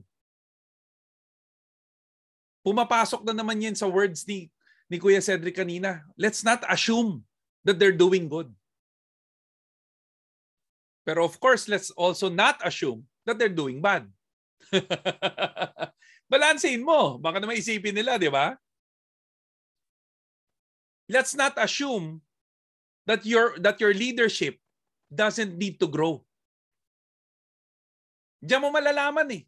Pumapasok 2.60 3.24
na 3.24 3.32
naman 3.32 3.64
yan 3.64 3.74
sa 3.74 3.88
words 3.88 4.28
ni 4.28 4.52
ni 4.90 4.99
Kuya 4.99 5.23
Cedric 5.23 5.54
kanina. 5.54 6.02
Let's 6.18 6.42
not 6.42 6.66
assume 6.66 7.23
that 7.62 7.78
they're 7.78 7.94
doing 7.94 8.26
good. 8.26 8.50
Pero 11.06 11.25
of 11.25 11.38
course, 11.38 11.70
let's 11.70 11.94
also 11.94 12.28
not 12.28 12.59
assume 12.66 13.06
that 13.25 13.38
they're 13.38 13.54
doing 13.54 13.78
bad. 13.78 14.11
Balansein 16.30 16.82
mo. 16.82 17.16
Baka 17.23 17.38
naman 17.38 17.56
isipin 17.56 17.94
nila, 17.94 18.18
di 18.18 18.28
ba? 18.28 18.59
Let's 21.11 21.35
not 21.35 21.59
assume 21.59 22.23
that 23.06 23.26
your 23.26 23.59
that 23.59 23.82
your 23.82 23.90
leadership 23.90 24.59
doesn't 25.11 25.59
need 25.59 25.82
to 25.82 25.90
grow. 25.90 26.23
Diyan 28.38 28.62
mo 28.62 28.70
malalaman 28.70 29.26
eh. 29.35 29.42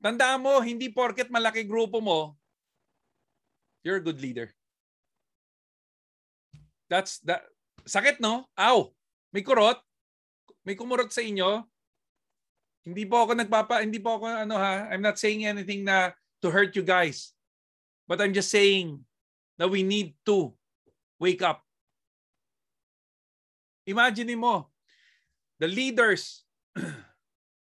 Tandaan 0.00 0.40
mo, 0.40 0.60
hindi 0.64 0.88
porket 0.88 1.28
malaki 1.28 1.64
grupo 1.68 2.00
mo, 2.00 2.36
you're 3.84 4.00
a 4.00 4.02
good 4.02 4.18
leader. 4.18 4.50
That's 6.88 7.20
that. 7.28 7.44
Sakit, 7.84 8.18
no? 8.18 8.48
Aw, 8.56 8.88
may 9.30 9.44
kurot. 9.44 9.76
May 10.64 10.72
kumurot 10.74 11.12
sa 11.12 11.20
inyo. 11.20 11.68
Hindi 12.84 13.04
po 13.04 13.24
ako 13.24 13.36
nagpapa, 13.36 13.84
hindi 13.84 14.00
po 14.00 14.16
ako 14.20 14.28
ano 14.28 14.56
ha, 14.56 14.88
I'm 14.88 15.04
not 15.04 15.20
saying 15.20 15.44
anything 15.44 15.84
na 15.84 16.12
to 16.44 16.48
hurt 16.52 16.76
you 16.76 16.84
guys. 16.84 17.32
But 18.08 18.20
I'm 18.20 18.36
just 18.36 18.52
saying 18.52 19.00
that 19.56 19.72
we 19.72 19.80
need 19.80 20.16
to 20.28 20.52
wake 21.16 21.40
up. 21.40 21.64
Imagine 23.88 24.36
mo, 24.36 24.68
the 25.60 25.68
leaders 25.68 26.44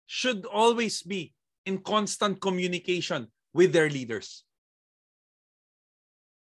should 0.08 0.44
always 0.48 1.04
be 1.04 1.36
in 1.64 1.80
constant 1.80 2.40
communication 2.40 3.28
with 3.56 3.72
their 3.72 3.88
leaders. 3.88 4.44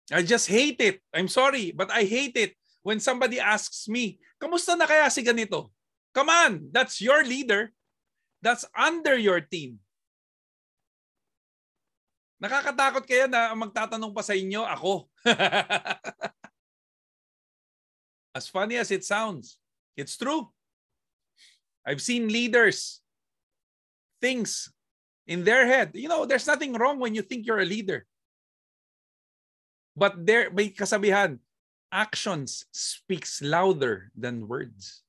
I 0.09 0.25
just 0.25 0.49
hate 0.49 0.81
it. 0.81 1.05
I'm 1.13 1.29
sorry, 1.29 1.73
but 1.73 1.93
I 1.93 2.05
hate 2.05 2.37
it 2.37 2.57
when 2.83 3.01
somebody 3.01 3.41
asks 3.41 3.89
me, 3.89 4.19
kamusta 4.41 4.77
na 4.77 4.89
kaya 4.89 5.13
si 5.13 5.21
ganito? 5.21 5.69
Come 6.17 6.33
on, 6.33 6.53
that's 6.73 7.05
your 7.05 7.25
leader. 7.25 7.73
That's 8.41 8.65
under 8.73 9.19
your 9.19 9.45
team. 9.45 9.83
Nakakatakot 12.39 13.05
kaya 13.05 13.27
na 13.27 13.53
magtatanong 13.53 14.15
pa 14.15 14.23
sa 14.23 14.33
inyo, 14.33 14.63
ako. 14.63 15.11
as 18.39 18.47
funny 18.47 18.79
as 18.79 18.95
it 18.95 19.03
sounds, 19.03 19.59
it's 19.99 20.15
true. 20.15 20.47
I've 21.83 22.01
seen 22.01 22.31
leaders, 22.31 23.03
things 24.23 24.71
in 25.27 25.43
their 25.43 25.67
head. 25.67 25.99
You 25.99 26.09
know, 26.09 26.25
there's 26.25 26.47
nothing 26.47 26.79
wrong 26.79 27.03
when 27.03 27.15
you 27.15 27.27
think 27.27 27.45
you're 27.45 27.61
a 27.61 27.67
leader. 27.67 28.07
But 29.99 30.23
there, 30.23 30.47
may 30.55 30.71
kasabihan, 30.71 31.43
actions 31.91 32.71
speaks 32.71 33.43
louder 33.43 34.15
than 34.15 34.47
words. 34.47 35.03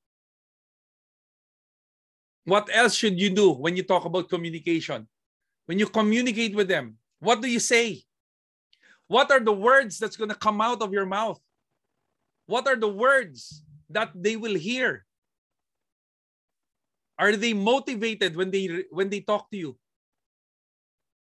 What 2.50 2.74
else 2.74 2.98
should 2.98 3.22
you 3.22 3.30
do 3.30 3.54
when 3.54 3.78
you 3.78 3.86
talk 3.86 4.06
about 4.10 4.34
communication? 4.34 5.06
When 5.68 5.78
you 5.78 5.86
communicate 5.86 6.56
with 6.58 6.68
them, 6.68 6.98
what 7.22 7.46
do 7.46 7.48
you 7.48 7.60
say? 7.62 8.02
What 9.06 9.30
are 9.30 9.40
the 9.40 9.54
words 9.54 10.00
that's 10.00 10.18
going 10.18 10.34
to 10.34 10.42
come 10.42 10.60
out 10.60 10.82
of 10.82 10.92
your 10.92 11.06
mouth? 11.06 11.38
What 12.48 12.66
are 12.66 12.76
the 12.76 12.90
words 12.90 13.62
that 13.94 14.10
they 14.18 14.38
will 14.38 14.58
hear? 14.58 15.06
Are 17.20 17.36
they 17.36 17.54
motivated 17.54 18.34
when 18.34 18.50
they 18.50 18.90
when 18.90 19.10
they 19.14 19.22
talk 19.22 19.52
to 19.52 19.58
you? 19.58 19.78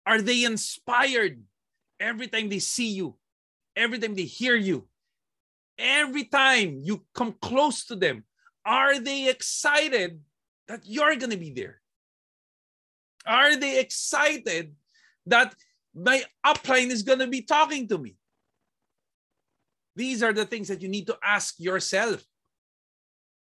Are 0.05 0.21
they 0.21 0.45
inspired 0.45 1.43
every 1.99 2.27
time 2.31 2.47
they 2.47 2.63
see 2.63 2.95
you? 2.95 3.19
Every 3.79 3.97
time 3.97 4.13
they 4.13 4.27
hear 4.27 4.57
you? 4.57 4.89
Every 5.77 6.25
time 6.25 6.81
you 6.83 7.05
come 7.15 7.33
close 7.41 7.85
to 7.85 7.95
them, 7.95 8.25
are 8.65 8.99
they 8.99 9.29
excited 9.29 10.19
that 10.67 10.81
you're 10.83 11.15
going 11.15 11.31
to 11.31 11.37
be 11.37 11.51
there? 11.51 11.79
Are 13.25 13.55
they 13.55 13.79
excited 13.79 14.75
that 15.27 15.55
my 15.95 16.23
upline 16.45 16.91
is 16.91 17.03
going 17.03 17.19
to 17.19 17.27
be 17.27 17.41
talking 17.41 17.87
to 17.87 17.97
me? 17.97 18.17
These 19.95 20.23
are 20.23 20.33
the 20.33 20.45
things 20.45 20.67
that 20.67 20.81
you 20.81 20.89
need 20.89 21.07
to 21.07 21.17
ask 21.23 21.55
yourself. 21.57 22.21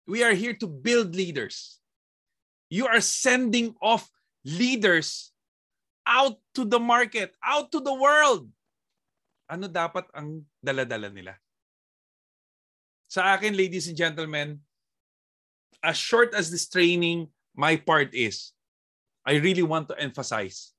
We 0.08 0.24
are 0.24 0.34
here 0.34 0.54
to 0.56 0.68
build 0.68 1.16
leaders. 1.16 1.80
You 2.70 2.88
are 2.88 3.00
sending 3.00 3.76
off 3.82 4.10
leaders 4.44 5.32
out 6.06 6.36
to 6.56 6.66
the 6.66 6.80
market, 6.80 7.34
out 7.44 7.72
to 7.72 7.80
the 7.80 7.94
world. 7.94 8.52
Ano 9.48 9.72
dapat 9.72 10.08
ang 10.12 10.44
daladala 10.60 11.08
nila? 11.08 11.40
Sa 13.08 13.24
akin, 13.32 13.56
ladies 13.56 13.88
and 13.88 13.96
gentlemen, 13.96 14.60
as 15.80 15.96
short 15.96 16.36
as 16.36 16.52
this 16.52 16.68
training, 16.68 17.32
my 17.56 17.80
part 17.80 18.12
is, 18.12 18.52
I 19.24 19.40
really 19.40 19.64
want 19.64 19.88
to 19.88 20.00
emphasize 20.00 20.76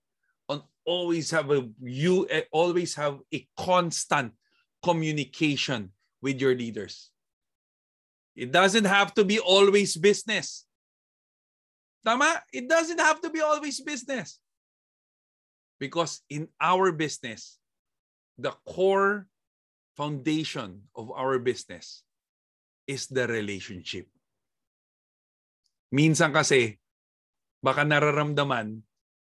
on 0.49 0.65
always 0.85 1.33
have 1.33 1.53
a 1.53 1.69
you 1.81 2.25
eh, 2.29 2.49
always 2.53 2.97
have 2.97 3.21
a 3.33 3.45
constant 3.57 4.33
communication 4.81 5.93
with 6.21 6.41
your 6.41 6.57
leaders. 6.57 7.13
It 8.37 8.53
doesn't 8.53 8.87
have 8.87 9.13
to 9.15 9.25
be 9.25 9.41
always 9.41 9.97
business. 9.97 10.65
Tama? 12.05 12.41
It 12.53 12.69
doesn't 12.69 13.01
have 13.01 13.21
to 13.21 13.31
be 13.31 13.41
always 13.41 13.81
business. 13.81 14.39
Because 15.79 16.23
in 16.31 16.49
our 16.61 16.93
business, 16.93 17.58
the 18.39 18.55
core 18.63 19.27
foundation 19.99 20.87
of 20.95 21.11
our 21.11 21.43
business 21.43 22.07
is 22.87 23.11
the 23.11 23.27
relationship. 23.27 24.07
Minsan 25.91 26.31
kasi, 26.31 26.79
baka 27.59 27.83
nararamdaman 27.83 28.79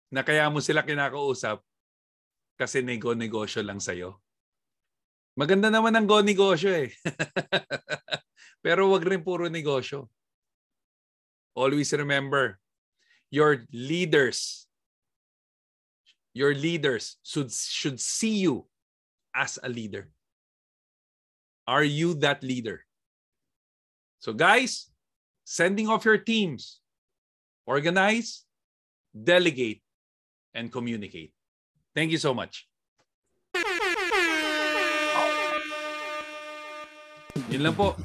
na 0.10 0.24
kaya 0.24 0.48
mo 0.48 0.64
sila 0.64 0.88
kinakausap 0.88 1.60
kasi 2.56 2.80
nego-negosyo 2.80 3.62
lang 3.68 3.84
sa'yo. 3.84 4.16
Maganda 5.36 5.68
naman 5.68 5.92
ang 5.96 6.08
go-negosyo 6.08 6.88
eh. 6.88 6.90
Pero 8.66 8.88
wag 8.92 9.04
rin 9.04 9.26
puro 9.26 9.52
negosyo. 9.52 10.08
Always 11.52 11.92
remember, 11.92 12.62
your 13.28 13.68
leaders 13.76 14.68
your 16.32 16.56
leaders 16.56 17.20
should 17.24 17.52
should 17.52 18.00
see 18.00 18.48
you 18.48 18.64
as 19.36 19.60
a 19.64 19.70
leader. 19.70 20.10
Are 21.68 21.84
you 21.84 22.14
that 22.26 22.44
leader? 22.44 22.82
So 24.20 24.34
guys, 24.34 24.90
sending 25.44 25.90
off 25.90 26.06
your 26.06 26.18
teams, 26.18 26.80
organize, 27.66 28.44
delegate, 29.12 29.82
and 30.54 30.72
communicate. 30.72 31.34
Thank 31.96 32.12
you 32.12 32.18
so 32.18 32.34
much. 32.34 32.68
Yun 37.52 37.68
lang 37.68 37.76
po. 37.76 37.96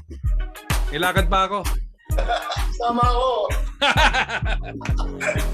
Ilakad 0.90 1.30
pa 1.30 1.46
ako. 1.46 1.62
Sama 2.78 3.02
ako. 3.02 3.30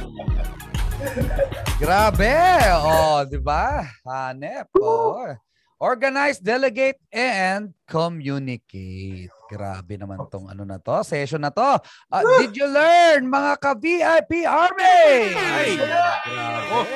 Grabe. 1.82 2.62
Oh, 2.78 3.26
'di 3.26 3.42
ba? 3.42 3.82
Hanep. 4.06 4.70
Oh. 4.78 5.34
Organize, 5.82 6.38
delegate, 6.38 7.02
and 7.10 7.74
communicate. 7.90 9.34
Grabe 9.50 9.98
naman 9.98 10.30
tong 10.30 10.46
ano 10.46 10.62
na 10.62 10.78
to, 10.78 11.02
session 11.02 11.42
na 11.42 11.50
to. 11.50 11.74
Uh, 12.06 12.22
did 12.38 12.54
you 12.54 12.70
learn, 12.70 13.26
mga 13.26 13.58
ka-VIP 13.58 14.46
Army? 14.46 15.34
Ay! 15.34 15.74
Grabe. 15.74 16.86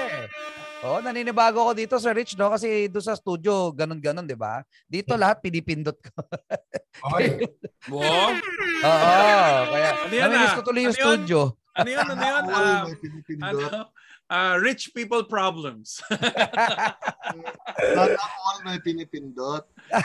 Oh, 0.86 1.02
naninibago 1.02 1.66
ko 1.66 1.72
dito 1.74 1.98
Sir 1.98 2.14
Rich 2.14 2.38
no 2.38 2.46
kasi 2.46 2.86
doon 2.86 3.02
sa 3.02 3.18
studio 3.18 3.74
ganun-ganun, 3.74 4.22
'di 4.22 4.38
ba? 4.38 4.62
Dito 4.86 5.18
lahat 5.18 5.42
pinipindot 5.42 5.98
ko. 5.98 6.14
Okay. 7.10 7.42
Wow. 7.90 8.38
Oo, 8.86 9.58
kaya 9.66 9.90
Ano 9.98 10.14
namimiss 10.30 10.54
ah? 10.54 10.56
ko 10.56 10.62
tuloy 10.62 10.86
yung 10.86 10.94
Ano 10.94 11.02
yun? 11.02 11.06
studio. 11.10 11.40
Ano 11.74 11.88
yun? 11.90 12.06
Ano 12.06 12.22
yun? 12.22 12.42
Ah, 12.54 12.82
may 12.86 12.98
pinipindot. 13.02 13.66
ano? 13.66 13.80
Ah, 14.26 14.58
rich 14.58 14.90
people 14.90 15.22
problems. 15.22 16.02
Not 16.10 16.98
all 18.18 18.58
may 18.66 18.82
pinipindot. 18.82 19.62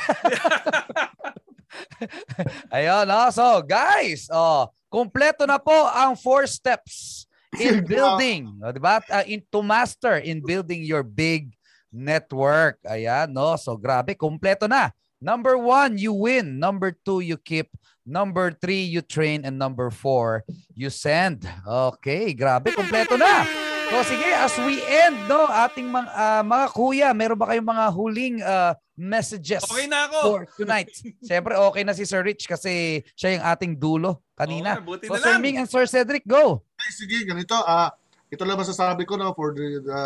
Ayun, 2.75 3.09
no? 3.09 3.33
So, 3.33 3.65
guys, 3.65 4.29
oh, 4.29 4.69
kumpleto 4.93 5.49
na 5.49 5.57
po 5.57 5.73
ang 5.89 6.13
four 6.13 6.45
steps 6.45 7.25
in 7.57 7.81
building, 7.81 8.61
oh, 8.61 8.69
'di 8.69 8.77
ba? 8.77 9.01
Uh, 9.09 9.25
in 9.25 9.41
to 9.49 9.65
master 9.65 10.21
in 10.21 10.45
building 10.45 10.85
your 10.85 11.01
big 11.01 11.49
network. 11.89 12.77
Ayan, 12.85 13.33
no? 13.33 13.57
So, 13.57 13.73
grabe, 13.73 14.13
kumpleto 14.13 14.69
na. 14.69 14.93
Number 15.17 15.57
one, 15.57 15.97
you 15.97 16.13
win. 16.13 16.61
Number 16.61 16.93
two, 16.93 17.25
you 17.25 17.41
keep. 17.41 17.73
Number 18.05 18.53
three, 18.53 18.85
you 18.85 19.01
train. 19.01 19.45
And 19.45 19.57
number 19.57 19.89
four, 19.89 20.45
you 20.73 20.89
send. 20.89 21.45
Okay, 21.65 22.33
grabe, 22.37 22.73
kumpleto 22.73 23.17
na. 23.17 23.70
So 23.91 24.07
sige, 24.07 24.23
as 24.23 24.55
we 24.63 24.79
end, 24.87 25.27
no, 25.27 25.51
ating 25.51 25.91
mga, 25.91 26.09
ah, 26.15 26.43
mga 26.47 26.67
kuya, 26.71 27.11
meron 27.11 27.35
ba 27.35 27.51
kayong 27.51 27.67
mga 27.75 27.85
huling 27.91 28.35
ah, 28.39 28.71
messages? 28.95 29.67
Okay 29.67 29.83
na 29.83 30.07
ako. 30.07 30.19
for 30.23 30.41
tonight. 30.55 30.87
Siyempre, 31.27 31.59
okay 31.59 31.83
na 31.83 31.91
si 31.91 32.07
Sir 32.07 32.23
Rich 32.23 32.47
kasi 32.47 33.03
siya 33.19 33.35
yung 33.35 33.43
ating 33.43 33.73
dulo 33.75 34.23
kanina. 34.31 34.79
Okay, 34.79 34.87
buti 34.87 35.05
so, 35.11 35.19
na 35.19 35.19
Sir 35.19 35.35
lang. 35.35 35.43
Ming 35.43 35.59
and 35.59 35.67
Sir 35.67 35.83
Cedric, 35.83 36.23
go! 36.23 36.63
Ay, 36.79 36.91
sige, 36.95 37.19
ganito. 37.27 37.51
Ah, 37.67 37.91
ito 38.31 38.47
lang 38.47 38.55
masasabi 38.55 39.03
ko 39.03 39.19
no 39.19 39.35
for 39.35 39.51
the, 39.51 39.83
the, 39.83 39.99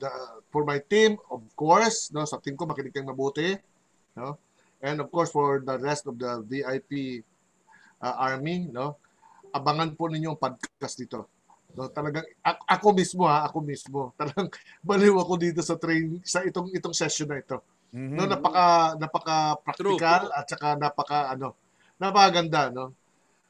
the 0.00 0.10
for 0.48 0.64
my 0.64 0.80
team, 0.80 1.20
of 1.28 1.44
course, 1.52 2.08
no, 2.16 2.24
sa 2.24 2.40
team 2.40 2.56
ko 2.56 2.64
makinig 2.64 2.96
kayong 2.96 3.12
mabuti, 3.12 3.60
no? 4.16 4.40
And 4.80 5.04
of 5.04 5.12
course 5.12 5.28
for 5.28 5.60
the 5.60 5.76
rest 5.76 6.08
of 6.08 6.16
the 6.16 6.40
VIP 6.48 7.20
uh, 8.00 8.16
army, 8.24 8.72
no? 8.72 8.96
Abangan 9.52 9.92
po 10.00 10.08
ninyo 10.08 10.32
ang 10.32 10.40
podcast 10.40 10.96
dito. 10.96 11.28
No, 11.78 11.86
talagang 11.94 12.26
ako, 12.42 12.90
mismo 12.90 13.22
ha, 13.30 13.46
ako 13.46 13.62
mismo. 13.62 14.10
Talagang 14.18 14.50
baliw 14.82 15.14
ako 15.14 15.38
dito 15.38 15.62
sa 15.62 15.78
train 15.78 16.18
sa 16.26 16.42
itong 16.42 16.74
itong 16.74 16.90
session 16.90 17.30
na 17.30 17.38
ito. 17.38 17.62
Mhm. 17.94 18.18
No, 18.18 18.26
napaka 18.26 18.98
napaka 18.98 19.36
practical 19.62 20.34
at 20.34 20.50
saka 20.50 20.74
napaka 20.74 21.30
ano, 21.30 21.54
napakaganda, 22.02 22.74
no. 22.74 22.98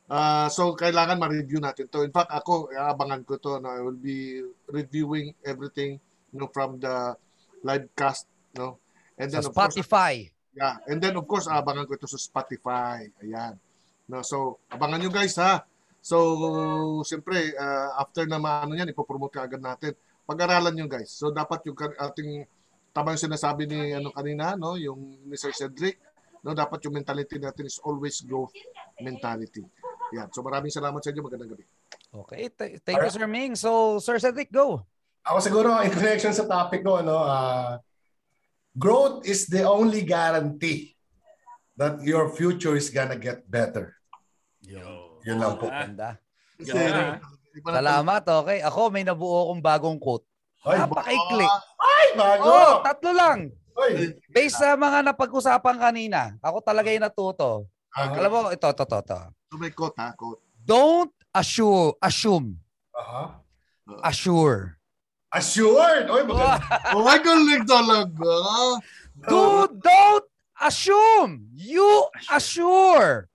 Ah, 0.08 0.48
so 0.52 0.76
kailangan 0.76 1.16
ma-review 1.20 1.56
natin 1.60 1.88
to. 1.88 2.04
In 2.04 2.12
fact, 2.12 2.28
ako 2.28 2.68
abangan 2.72 3.24
ko 3.24 3.40
to 3.40 3.56
no, 3.64 3.72
I 3.72 3.80
will 3.80 3.96
be 3.96 4.44
reviewing 4.68 5.32
everything 5.40 5.96
no 6.36 6.52
from 6.52 6.76
the 6.76 7.16
live 7.64 7.88
cast, 7.96 8.28
no. 8.60 8.76
And 9.16 9.32
Sa 9.32 9.40
then 9.40 9.44
of 9.48 9.56
course, 9.56 9.72
Spotify. 9.72 10.28
yeah, 10.52 10.76
and 10.84 11.00
then 11.00 11.16
of 11.16 11.24
course 11.24 11.48
abangan 11.48 11.88
ko 11.88 11.96
ito 11.96 12.08
sa 12.08 12.20
Spotify. 12.20 13.08
Ayan. 13.24 13.56
No, 14.08 14.20
so 14.20 14.60
abangan 14.68 15.00
nyo 15.00 15.12
guys 15.12 15.36
ha. 15.40 15.64
So 16.08 16.16
siyempre 17.04 17.52
ah, 17.60 18.00
after 18.00 18.24
na 18.24 18.40
maano 18.40 18.72
yan, 18.72 18.88
ipopromote 18.88 19.36
ka 19.36 19.44
agad 19.44 19.60
natin. 19.60 19.92
Pag-aralan 20.24 20.72
nyo 20.72 20.88
guys. 20.88 21.12
So 21.12 21.28
dapat 21.28 21.68
yung 21.68 21.76
ating 21.76 22.48
tama 22.96 23.12
yung 23.12 23.24
sinasabi 23.28 23.68
ni 23.68 23.92
ano 23.92 24.08
kanina, 24.16 24.56
no, 24.56 24.80
yung 24.80 25.20
Mr. 25.28 25.52
Cedric, 25.52 26.00
no, 26.40 26.56
dapat 26.56 26.80
yung 26.88 26.96
mentality 26.96 27.36
natin 27.36 27.68
is 27.68 27.76
always 27.84 28.24
growth 28.24 28.56
mentality. 29.04 29.68
Yan. 30.16 30.32
So 30.32 30.40
maraming 30.40 30.72
salamat 30.72 31.04
sa 31.04 31.12
inyo. 31.12 31.20
Magandang 31.20 31.52
gabi. 31.52 31.68
Okay, 32.08 32.48
th- 32.48 32.80
thank 32.88 33.04
you 33.04 33.12
Sir 33.12 33.28
Ming. 33.28 33.52
So, 33.52 34.00
Sir 34.00 34.16
Cedric, 34.16 34.48
go! 34.48 34.80
Ako 35.28 35.44
siguro, 35.44 35.76
in 35.84 35.92
connection 35.92 36.32
sa 36.32 36.48
topic 36.48 36.80
ko, 36.80 37.04
ano, 37.04 37.20
ah, 37.20 37.76
growth 38.72 39.28
is 39.28 39.44
the 39.44 39.60
only 39.60 40.08
guarantee 40.08 40.96
that 41.76 42.00
your 42.00 42.32
future 42.32 42.80
is 42.80 42.88
gonna 42.88 43.20
get 43.20 43.44
better. 43.44 43.92
Yun 45.24 45.38
lang 45.38 45.54
po. 45.56 45.66
Ganda. 45.66 46.18
Kasi, 46.54 46.74
Yeah. 46.74 47.18
Salamat, 47.58 48.22
okay. 48.22 48.58
Ako, 48.62 48.86
may 48.88 49.02
nabuo 49.02 49.48
akong 49.48 49.58
bagong 49.58 49.98
quote. 49.98 50.22
Ay, 50.62 50.78
Napakaikli. 50.78 51.46
ay 51.76 52.06
bago! 52.14 52.44
Oh, 52.44 52.74
tatlo 52.82 53.10
lang. 53.10 53.38
Ay, 53.74 54.14
Based 54.28 54.58
sa 54.58 54.74
mga 54.74 55.02
napag-usapan 55.04 55.76
kanina, 55.76 56.38
ako 56.38 56.62
talaga 56.62 56.90
yung 56.90 57.02
natuto. 57.02 57.66
ah, 57.90 58.10
Alam 58.10 58.30
mo, 58.30 58.38
ito, 58.48 58.62
ito, 58.64 58.84
ito, 58.84 58.98
ito. 59.00 59.20
So 59.48 59.56
may 59.56 59.70
quote 59.70 59.96
ha, 59.96 60.12
quote. 60.12 60.38
Don't 60.60 61.10
assure, 61.32 61.96
assume, 61.98 62.58
aha. 62.92 63.38
assure. 64.04 64.76
Assured! 65.28 66.06
Oy, 66.06 66.22
maganda. 66.22 66.62
Oh 66.94 67.02
my 67.02 67.18
galing 67.18 67.64
talaga. 67.64 68.32
Dude, 69.18 69.76
don't 69.78 70.26
assume. 70.58 71.48
You 71.52 72.06
assure. 72.28 73.26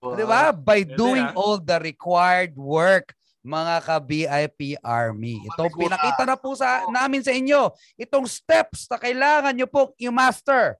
Di 0.00 0.24
ba? 0.24 0.48
By 0.56 0.80
doing 0.88 1.28
all 1.36 1.60
the 1.60 1.76
required 1.76 2.56
work, 2.56 3.12
mga 3.44 3.74
ka-BIP 3.84 4.60
Army. 4.80 5.40
Ito, 5.44 5.68
pinakita 5.72 6.24
na 6.24 6.36
po 6.36 6.56
sa 6.56 6.88
namin 6.88 7.24
sa 7.24 7.32
inyo. 7.32 7.72
Itong 7.96 8.24
steps 8.28 8.88
na 8.88 8.96
kailangan 9.00 9.52
nyo 9.52 9.68
pong 9.68 9.92
i-master. 10.00 10.76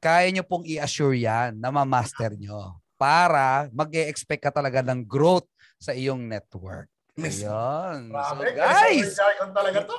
Kaya 0.00 0.32
nyo 0.32 0.44
pong 0.44 0.64
i-assure 0.64 1.16
yan 1.16 1.60
na 1.60 1.68
ma-master 1.68 2.32
nyo 2.36 2.80
para 2.96 3.68
mag-e-expect 3.72 4.48
ka 4.48 4.52
talaga 4.52 4.80
ng 4.84 5.04
growth 5.04 5.48
sa 5.80 5.92
iyong 5.92 6.24
network. 6.24 6.88
Ayun. 7.20 8.12
So 8.12 8.44
guys, 8.56 9.12
jargon 9.12 9.52
talaga 9.52 9.84
to. 9.84 9.96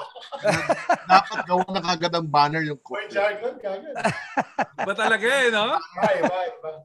Dapat 1.11 1.37
gawa 1.45 1.65
na 1.69 1.81
kagad 1.93 2.13
ang 2.17 2.25
banner 2.25 2.65
yung 2.65 2.81
Point 2.81 3.09
quote. 3.09 3.13
jargon, 3.13 3.61
kagad. 3.61 3.93
Ba 4.89 4.93
talaga 4.97 5.25
eh, 5.29 5.53
no? 5.53 5.77
Bye, 6.01 6.21
bye, 6.25 6.53
bye. 6.65 6.81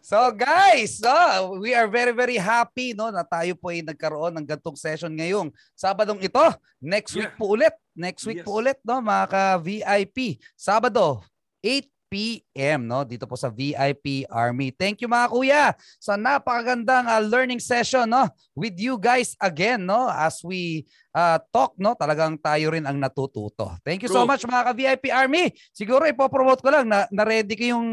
So 0.00 0.30
guys, 0.30 1.02
no, 1.02 1.58
we 1.58 1.74
are 1.74 1.90
very 1.90 2.14
very 2.14 2.38
happy 2.38 2.94
no 2.94 3.10
na 3.10 3.26
tayo 3.26 3.58
po 3.58 3.74
ay 3.74 3.82
nagkaroon 3.82 4.34
ng 4.38 4.46
gantong 4.46 4.78
session 4.78 5.10
ngayong 5.10 5.50
Sabadong 5.74 6.22
ito. 6.22 6.42
Next 6.78 7.12
week 7.12 7.30
Yeah. 7.30 7.38
po 7.38 7.44
ulit. 7.58 7.74
Next 7.92 8.22
week 8.24 8.40
Yes. 8.40 8.46
po 8.46 8.62
ulit 8.62 8.78
no 8.86 9.02
mga 9.02 9.24
ka-VIP. 9.26 10.38
Sabado 10.54 11.20
8 11.58 11.90
p.m. 12.06 12.86
no 12.86 13.02
dito 13.02 13.26
po 13.26 13.34
sa 13.34 13.50
VIP 13.50 14.22
Army. 14.30 14.70
Thank 14.70 15.02
you 15.02 15.10
mga 15.10 15.26
kuya 15.26 15.64
sa 15.98 16.14
napakagandang 16.14 17.02
uh, 17.10 17.18
learning 17.18 17.58
session 17.58 18.06
no 18.06 18.30
with 18.54 18.78
you 18.78 18.94
guys 18.94 19.34
again 19.42 19.82
no 19.82 20.06
as 20.06 20.38
we 20.46 20.86
uh, 21.10 21.42
talk 21.50 21.74
no 21.74 21.98
talagang 21.98 22.38
tayo 22.38 22.70
rin 22.70 22.86
ang 22.86 22.94
natututo. 22.94 23.74
Thank 23.82 24.06
you 24.06 24.10
so 24.10 24.22
True. 24.22 24.30
much 24.30 24.46
mga 24.46 24.64
ka-VIP 24.70 25.04
Army. 25.10 25.50
Siguro 25.74 26.06
ipopromote 26.06 26.62
ko 26.62 26.70
lang 26.70 26.86
na, 26.86 27.10
na 27.10 27.26
ready 27.26 27.58
ko 27.58 27.74
yung 27.74 27.88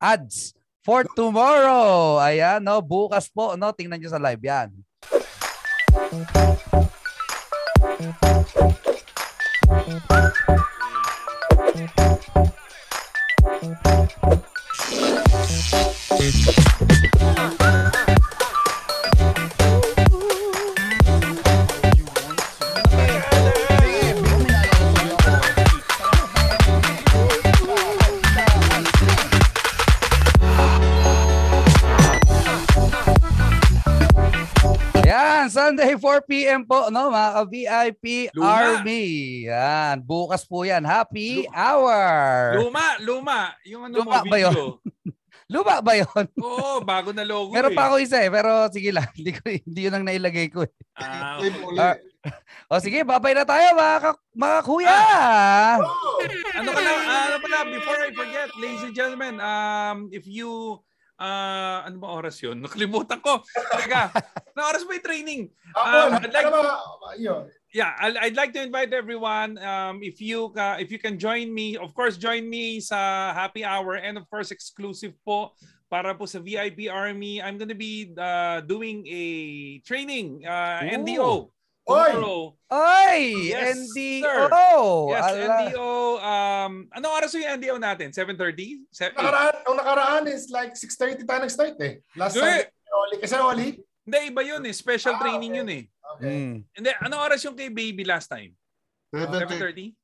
ads 0.00 0.57
for 0.88 1.04
tomorrow. 1.12 2.16
Ayan, 2.16 2.64
no? 2.64 2.80
Bukas 2.80 3.28
po, 3.28 3.60
no? 3.60 3.76
Tingnan 3.76 4.00
nyo 4.00 4.08
sa 4.08 4.16
live 4.16 4.40
yan. 4.40 4.72
Thank 16.18 16.72
you. 16.72 16.77
4pm 36.18 36.66
po, 36.66 36.90
no, 36.90 37.14
mga 37.14 37.30
ka-VIP 37.38 38.04
luma. 38.34 38.50
Army. 38.50 39.06
Yan. 39.46 40.02
Bukas 40.02 40.42
po 40.42 40.66
yan. 40.66 40.82
Happy 40.82 41.46
luma. 41.46 41.54
hour. 41.54 42.02
Luma, 42.58 42.86
luma. 42.98 43.40
Yung 43.62 43.86
ano 43.86 44.02
luma 44.02 44.18
mo, 44.18 44.26
video. 44.26 44.30
ba 44.30 44.38
yun? 44.42 44.54
luma 45.54 45.74
ba 45.78 45.92
yun? 45.94 46.24
Oo, 46.42 46.82
bago 46.82 47.14
na 47.14 47.22
logo. 47.22 47.54
Meron 47.54 47.70
eh. 47.70 47.78
pa 47.78 47.86
ako 47.86 48.02
isa 48.02 48.18
eh, 48.18 48.30
pero 48.34 48.66
sige 48.74 48.90
lang. 48.90 49.06
Hindi, 49.18 49.30
ko, 49.30 49.42
hindi 49.46 49.80
yun 49.86 49.94
ang 49.94 50.06
nailagay 50.06 50.50
ko 50.50 50.66
eh. 50.66 50.72
Ah, 50.98 51.38
okay. 51.38 51.78
Ah, 51.78 51.96
o 52.74 52.82
sige, 52.82 53.06
babay 53.06 53.30
na 53.30 53.46
tayo 53.46 53.78
mga, 53.78 53.96
ka- 54.02 54.24
mga 54.34 54.58
kuya. 54.66 54.90
Ah, 54.90 55.78
oh. 55.78 56.18
ano 56.58 56.68
ka 56.74 56.80
uh, 56.82 57.26
ano 57.30 57.38
pala, 57.38 57.58
before 57.70 58.00
I 58.02 58.10
forget, 58.10 58.48
ladies 58.58 58.82
and 58.82 58.94
gentlemen, 58.98 59.38
um, 59.38 60.10
if 60.10 60.26
you 60.26 60.82
ah, 61.18 61.82
ano 61.84 61.98
ba 61.98 62.08
oras 62.14 62.38
yun? 62.40 62.58
Nakalimutan 62.64 63.18
ko. 63.20 63.42
Teka, 63.74 64.14
na 64.56 64.70
oras 64.70 64.86
ba 64.86 64.94
yung 64.94 65.06
training? 65.06 65.42
Um, 65.74 66.18
I'd 66.22 66.32
like 66.32 66.46
ano 66.46 66.62
to- 66.62 67.50
yeah, 67.74 67.92
I'd, 68.00 68.16
I'd 68.16 68.36
like 68.38 68.54
to 68.56 68.62
invite 68.62 68.94
everyone. 68.94 69.58
Um, 69.60 70.00
if 70.00 70.22
you 70.22 70.48
ka, 70.56 70.78
if 70.80 70.88
you 70.90 70.98
can 70.98 71.18
join 71.18 71.52
me, 71.52 71.76
of 71.76 71.92
course, 71.92 72.16
join 72.16 72.48
me 72.48 72.80
sa 72.80 73.32
happy 73.34 73.62
hour 73.66 73.98
and 74.00 74.16
of 74.16 74.24
course 74.30 74.50
exclusive 74.50 75.12
po 75.26 75.52
para 75.92 76.14
po 76.16 76.24
sa 76.24 76.40
VIP 76.40 76.88
Army. 76.88 77.42
I'm 77.42 77.58
gonna 77.60 77.76
be 77.76 78.12
uh, 78.16 78.60
doing 78.64 79.04
a 79.08 79.24
training 79.84 80.44
uh, 80.48 80.80
Ooh. 80.84 80.96
NDO 81.04 81.30
Oy! 81.88 82.12
tomorrow. 82.12 82.40
Oy, 82.68 83.20
Yes, 83.48 83.88
NDO. 83.96 84.20
sir. 84.20 84.40
Yes, 85.08 85.24
Ala. 85.24 85.56
NDO. 85.72 85.88
Um, 86.68 86.84
anong 86.92 87.12
oras 87.16 87.32
yung 87.32 87.48
NDO 87.48 87.80
natin? 87.80 88.12
7:30? 88.12 88.84
Se- 88.92 89.08
Nakaraan, 89.08 89.54
ang 89.64 89.74
nakaraan 89.74 90.24
is 90.28 90.52
like 90.52 90.76
6.30 90.76 91.24
tayo 91.24 91.40
nag-start 91.40 91.80
eh. 91.80 92.04
Last 92.12 92.36
Hindi. 92.36 92.44
Sunday, 92.44 92.62
Oli. 92.92 93.16
Kasi 93.18 93.34
Oli, 93.40 93.68
Hindi, 94.04 94.18
iba 94.24 94.40
yun 94.42 94.62
eh. 94.62 94.72
Special 94.72 95.16
Ah, 95.16 95.20
training 95.20 95.52
okay. 95.52 95.58
yun 95.58 95.68
eh. 95.70 95.82
okay. 96.12 96.28
Mm. 96.30 96.56
Hindi, 96.70 96.90
anong 96.98 97.22
oras 97.22 97.40
yung 97.42 97.56
kay 97.56 97.68
Baby 97.68 98.04
last 98.04 98.28
time? 98.28 98.52
7:30. 99.08 99.96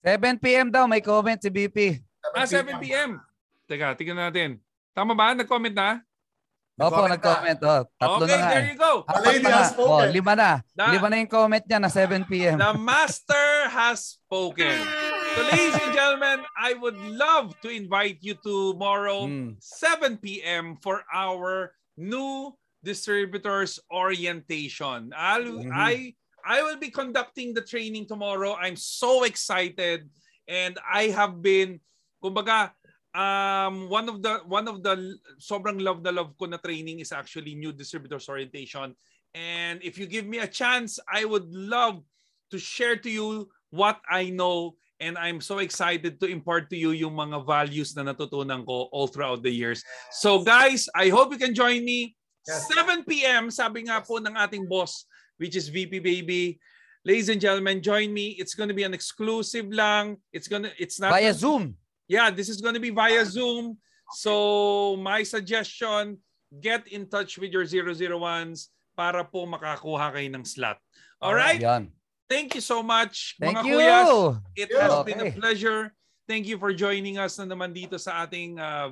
7.30? 0.00 0.40
7 0.40 0.40
p.m. 0.40 0.66
daw, 0.70 0.84
may 0.86 1.00
comment 1.00 1.36
si 1.36 1.48
BP. 1.48 2.00
Ah, 2.32 2.44
7 2.44 2.80
p.m. 2.80 3.20
Teka, 3.64 3.92
tingnan 3.92 4.16
natin. 4.22 4.56
Tama 4.92 5.12
ba? 5.12 5.36
Nag-comment 5.36 5.72
na? 5.72 6.00
Opo, 6.76 7.08
Nag-comment. 7.08 7.56
Oh, 7.64 7.88
tatlo 7.96 8.20
okay, 8.22 8.36
na 8.36 8.36
nga. 8.36 8.50
there 8.52 8.60
eh. 8.60 8.68
you 8.68 8.76
go. 8.76 8.92
A 9.02 9.16
Apat 9.16 9.24
lady 9.24 9.48
has 9.48 9.72
spoken. 9.72 9.96
Oh, 9.96 10.04
lima 10.12 10.32
na. 10.36 10.50
Na- 10.76 10.92
Lima 10.92 11.06
na 11.08 11.16
yung 11.16 11.32
comment 11.32 11.64
niya 11.64 11.80
na 11.80 11.88
7 11.88 12.28
p.m. 12.28 12.60
The 12.60 12.76
master 12.76 13.48
has 13.72 14.20
spoken. 14.20 14.76
So 15.36 15.42
ladies 15.52 15.76
and 15.76 15.92
gentlemen, 15.92 16.40
I 16.56 16.72
would 16.72 16.96
love 17.12 17.52
to 17.60 17.68
invite 17.68 18.24
you 18.24 18.40
tomorrow, 18.40 19.28
Mm. 19.28 19.60
7 19.60 20.16
p.m. 20.16 20.80
for 20.80 21.04
our 21.12 21.76
new 22.00 22.56
distributors 22.80 23.76
orientation. 23.92 25.12
I'll, 25.12 25.60
Mhm. 25.60 25.76
I 25.76 26.16
I 26.46 26.62
will 26.64 26.80
be 26.80 26.88
conducting 26.88 27.52
the 27.52 27.60
training 27.60 28.06
tomorrow. 28.08 28.54
I'm 28.56 28.80
so 28.80 29.24
excited 29.28 30.08
and 30.48 30.78
I 30.80 31.10
have 31.12 31.42
been 31.44 31.84
kumbaga 32.24 32.72
um 33.12 33.90
one 33.92 34.08
of 34.08 34.22
the 34.24 34.40
one 34.48 34.64
of 34.72 34.80
the 34.80 35.20
sobrang 35.36 35.82
love 35.84 36.00
na 36.00 36.16
love 36.16 36.32
ko 36.40 36.46
na 36.48 36.56
training 36.56 37.00
is 37.04 37.10
actually 37.12 37.52
new 37.58 37.72
distributors 37.76 38.28
orientation 38.30 38.94
and 39.34 39.82
if 39.82 39.98
you 40.00 40.06
give 40.08 40.24
me 40.28 40.38
a 40.40 40.46
chance 40.48 40.96
I 41.10 41.26
would 41.28 41.50
love 41.50 42.00
to 42.54 42.58
share 42.62 42.94
to 43.02 43.10
you 43.10 43.50
what 43.74 43.98
I 44.08 44.30
know 44.30 44.78
and 45.00 45.18
I'm 45.18 45.40
so 45.40 45.58
excited 45.58 46.20
to 46.20 46.26
impart 46.26 46.70
to 46.70 46.76
you 46.76 46.96
yung 46.96 47.12
mga 47.12 47.44
values 47.44 47.92
na 47.96 48.02
natutunan 48.12 48.64
ko 48.64 48.88
all 48.92 49.06
throughout 49.06 49.42
the 49.42 49.52
years. 49.52 49.84
So 50.22 50.40
guys, 50.40 50.88
I 50.96 51.08
hope 51.12 51.32
you 51.32 51.40
can 51.40 51.52
join 51.54 51.84
me 51.84 52.16
Yes. 52.46 52.70
7 52.70 53.02
p.m. 53.02 53.50
sabi 53.50 53.90
nga 53.90 53.98
po 53.98 54.22
ng 54.22 54.30
ating 54.38 54.70
boss 54.70 55.02
which 55.36 55.58
is 55.58 55.68
VP 55.68 55.98
Baby. 55.98 56.62
Ladies 57.06 57.28
and 57.28 57.42
gentlemen, 57.42 57.82
join 57.82 58.10
me. 58.10 58.34
It's 58.38 58.54
going 58.54 58.70
to 58.70 58.74
be 58.74 58.82
an 58.82 58.94
exclusive 58.94 59.66
lang. 59.70 60.18
It's 60.32 60.46
going 60.46 60.66
to 60.66 60.72
it's 60.78 60.98
not 60.98 61.10
Via 61.14 61.34
Zoom. 61.34 61.74
yeah, 62.06 62.30
this 62.30 62.48
is 62.48 62.62
going 62.62 62.74
to 62.74 62.82
be 62.82 62.90
via 62.90 63.26
Zoom. 63.26 63.78
So 64.14 64.96
my 64.96 65.22
suggestion, 65.22 66.18
get 66.62 66.86
in 66.86 67.10
touch 67.10 67.38
with 67.38 67.50
your 67.50 67.66
001s 67.66 68.70
para 68.94 69.26
po 69.26 69.46
makakuha 69.46 70.14
kayo 70.14 70.30
ng 70.30 70.46
slot. 70.46 70.78
All 71.18 71.34
right? 71.34 71.58
Yan. 71.58 71.90
Thank 72.26 72.58
you 72.58 72.62
so 72.62 72.82
much, 72.82 73.38
Thank 73.38 73.58
mga 73.58 73.62
you. 73.64 73.76
kuyas. 73.78 74.08
It 74.58 74.70
has 74.74 74.90
Okay. 74.90 75.06
been 75.14 75.20
a 75.22 75.30
pleasure. 75.30 75.94
Thank 76.26 76.50
you 76.50 76.58
for 76.58 76.74
joining 76.74 77.22
us 77.22 77.38
na 77.38 77.46
naman 77.46 77.70
dito 77.70 77.94
sa 78.02 78.26
ating 78.26 78.58
uh, 78.58 78.90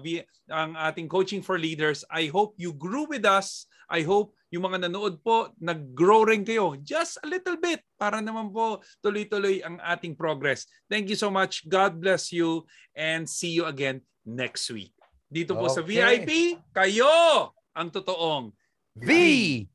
ang 0.54 0.78
ating 0.78 1.10
coaching 1.10 1.42
for 1.42 1.58
leaders. 1.58 2.06
I 2.06 2.30
hope 2.30 2.54
you 2.62 2.70
grew 2.70 3.10
with 3.10 3.26
us. 3.26 3.66
I 3.90 4.06
hope 4.06 4.38
yung 4.54 4.70
mga 4.70 4.86
nanood 4.86 5.18
po, 5.18 5.50
nag-grow 5.58 6.30
rin 6.30 6.46
kayo 6.46 6.78
just 6.78 7.18
a 7.20 7.26
little 7.26 7.58
bit 7.58 7.82
para 7.98 8.22
naman 8.22 8.54
po 8.54 8.78
tuloy-tuloy 9.02 9.66
ang 9.66 9.82
ating 9.82 10.14
progress. 10.14 10.64
Thank 10.86 11.10
you 11.10 11.18
so 11.18 11.26
much. 11.26 11.66
God 11.66 11.98
bless 11.98 12.30
you 12.30 12.70
and 12.94 13.26
see 13.26 13.50
you 13.50 13.66
again 13.66 14.06
next 14.22 14.70
week. 14.70 14.94
Dito 15.26 15.58
po 15.58 15.66
sa 15.66 15.82
Okay. 15.82 16.22
VIP, 16.22 16.30
kayo 16.70 17.50
ang 17.74 17.90
totoong 17.90 18.54
V. 18.94 19.66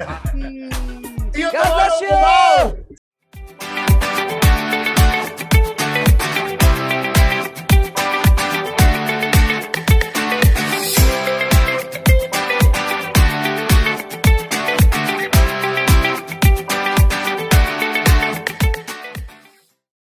Mm. 0.30 1.52
God 1.52 1.52
bless 1.52 2.00
you! 2.00 2.89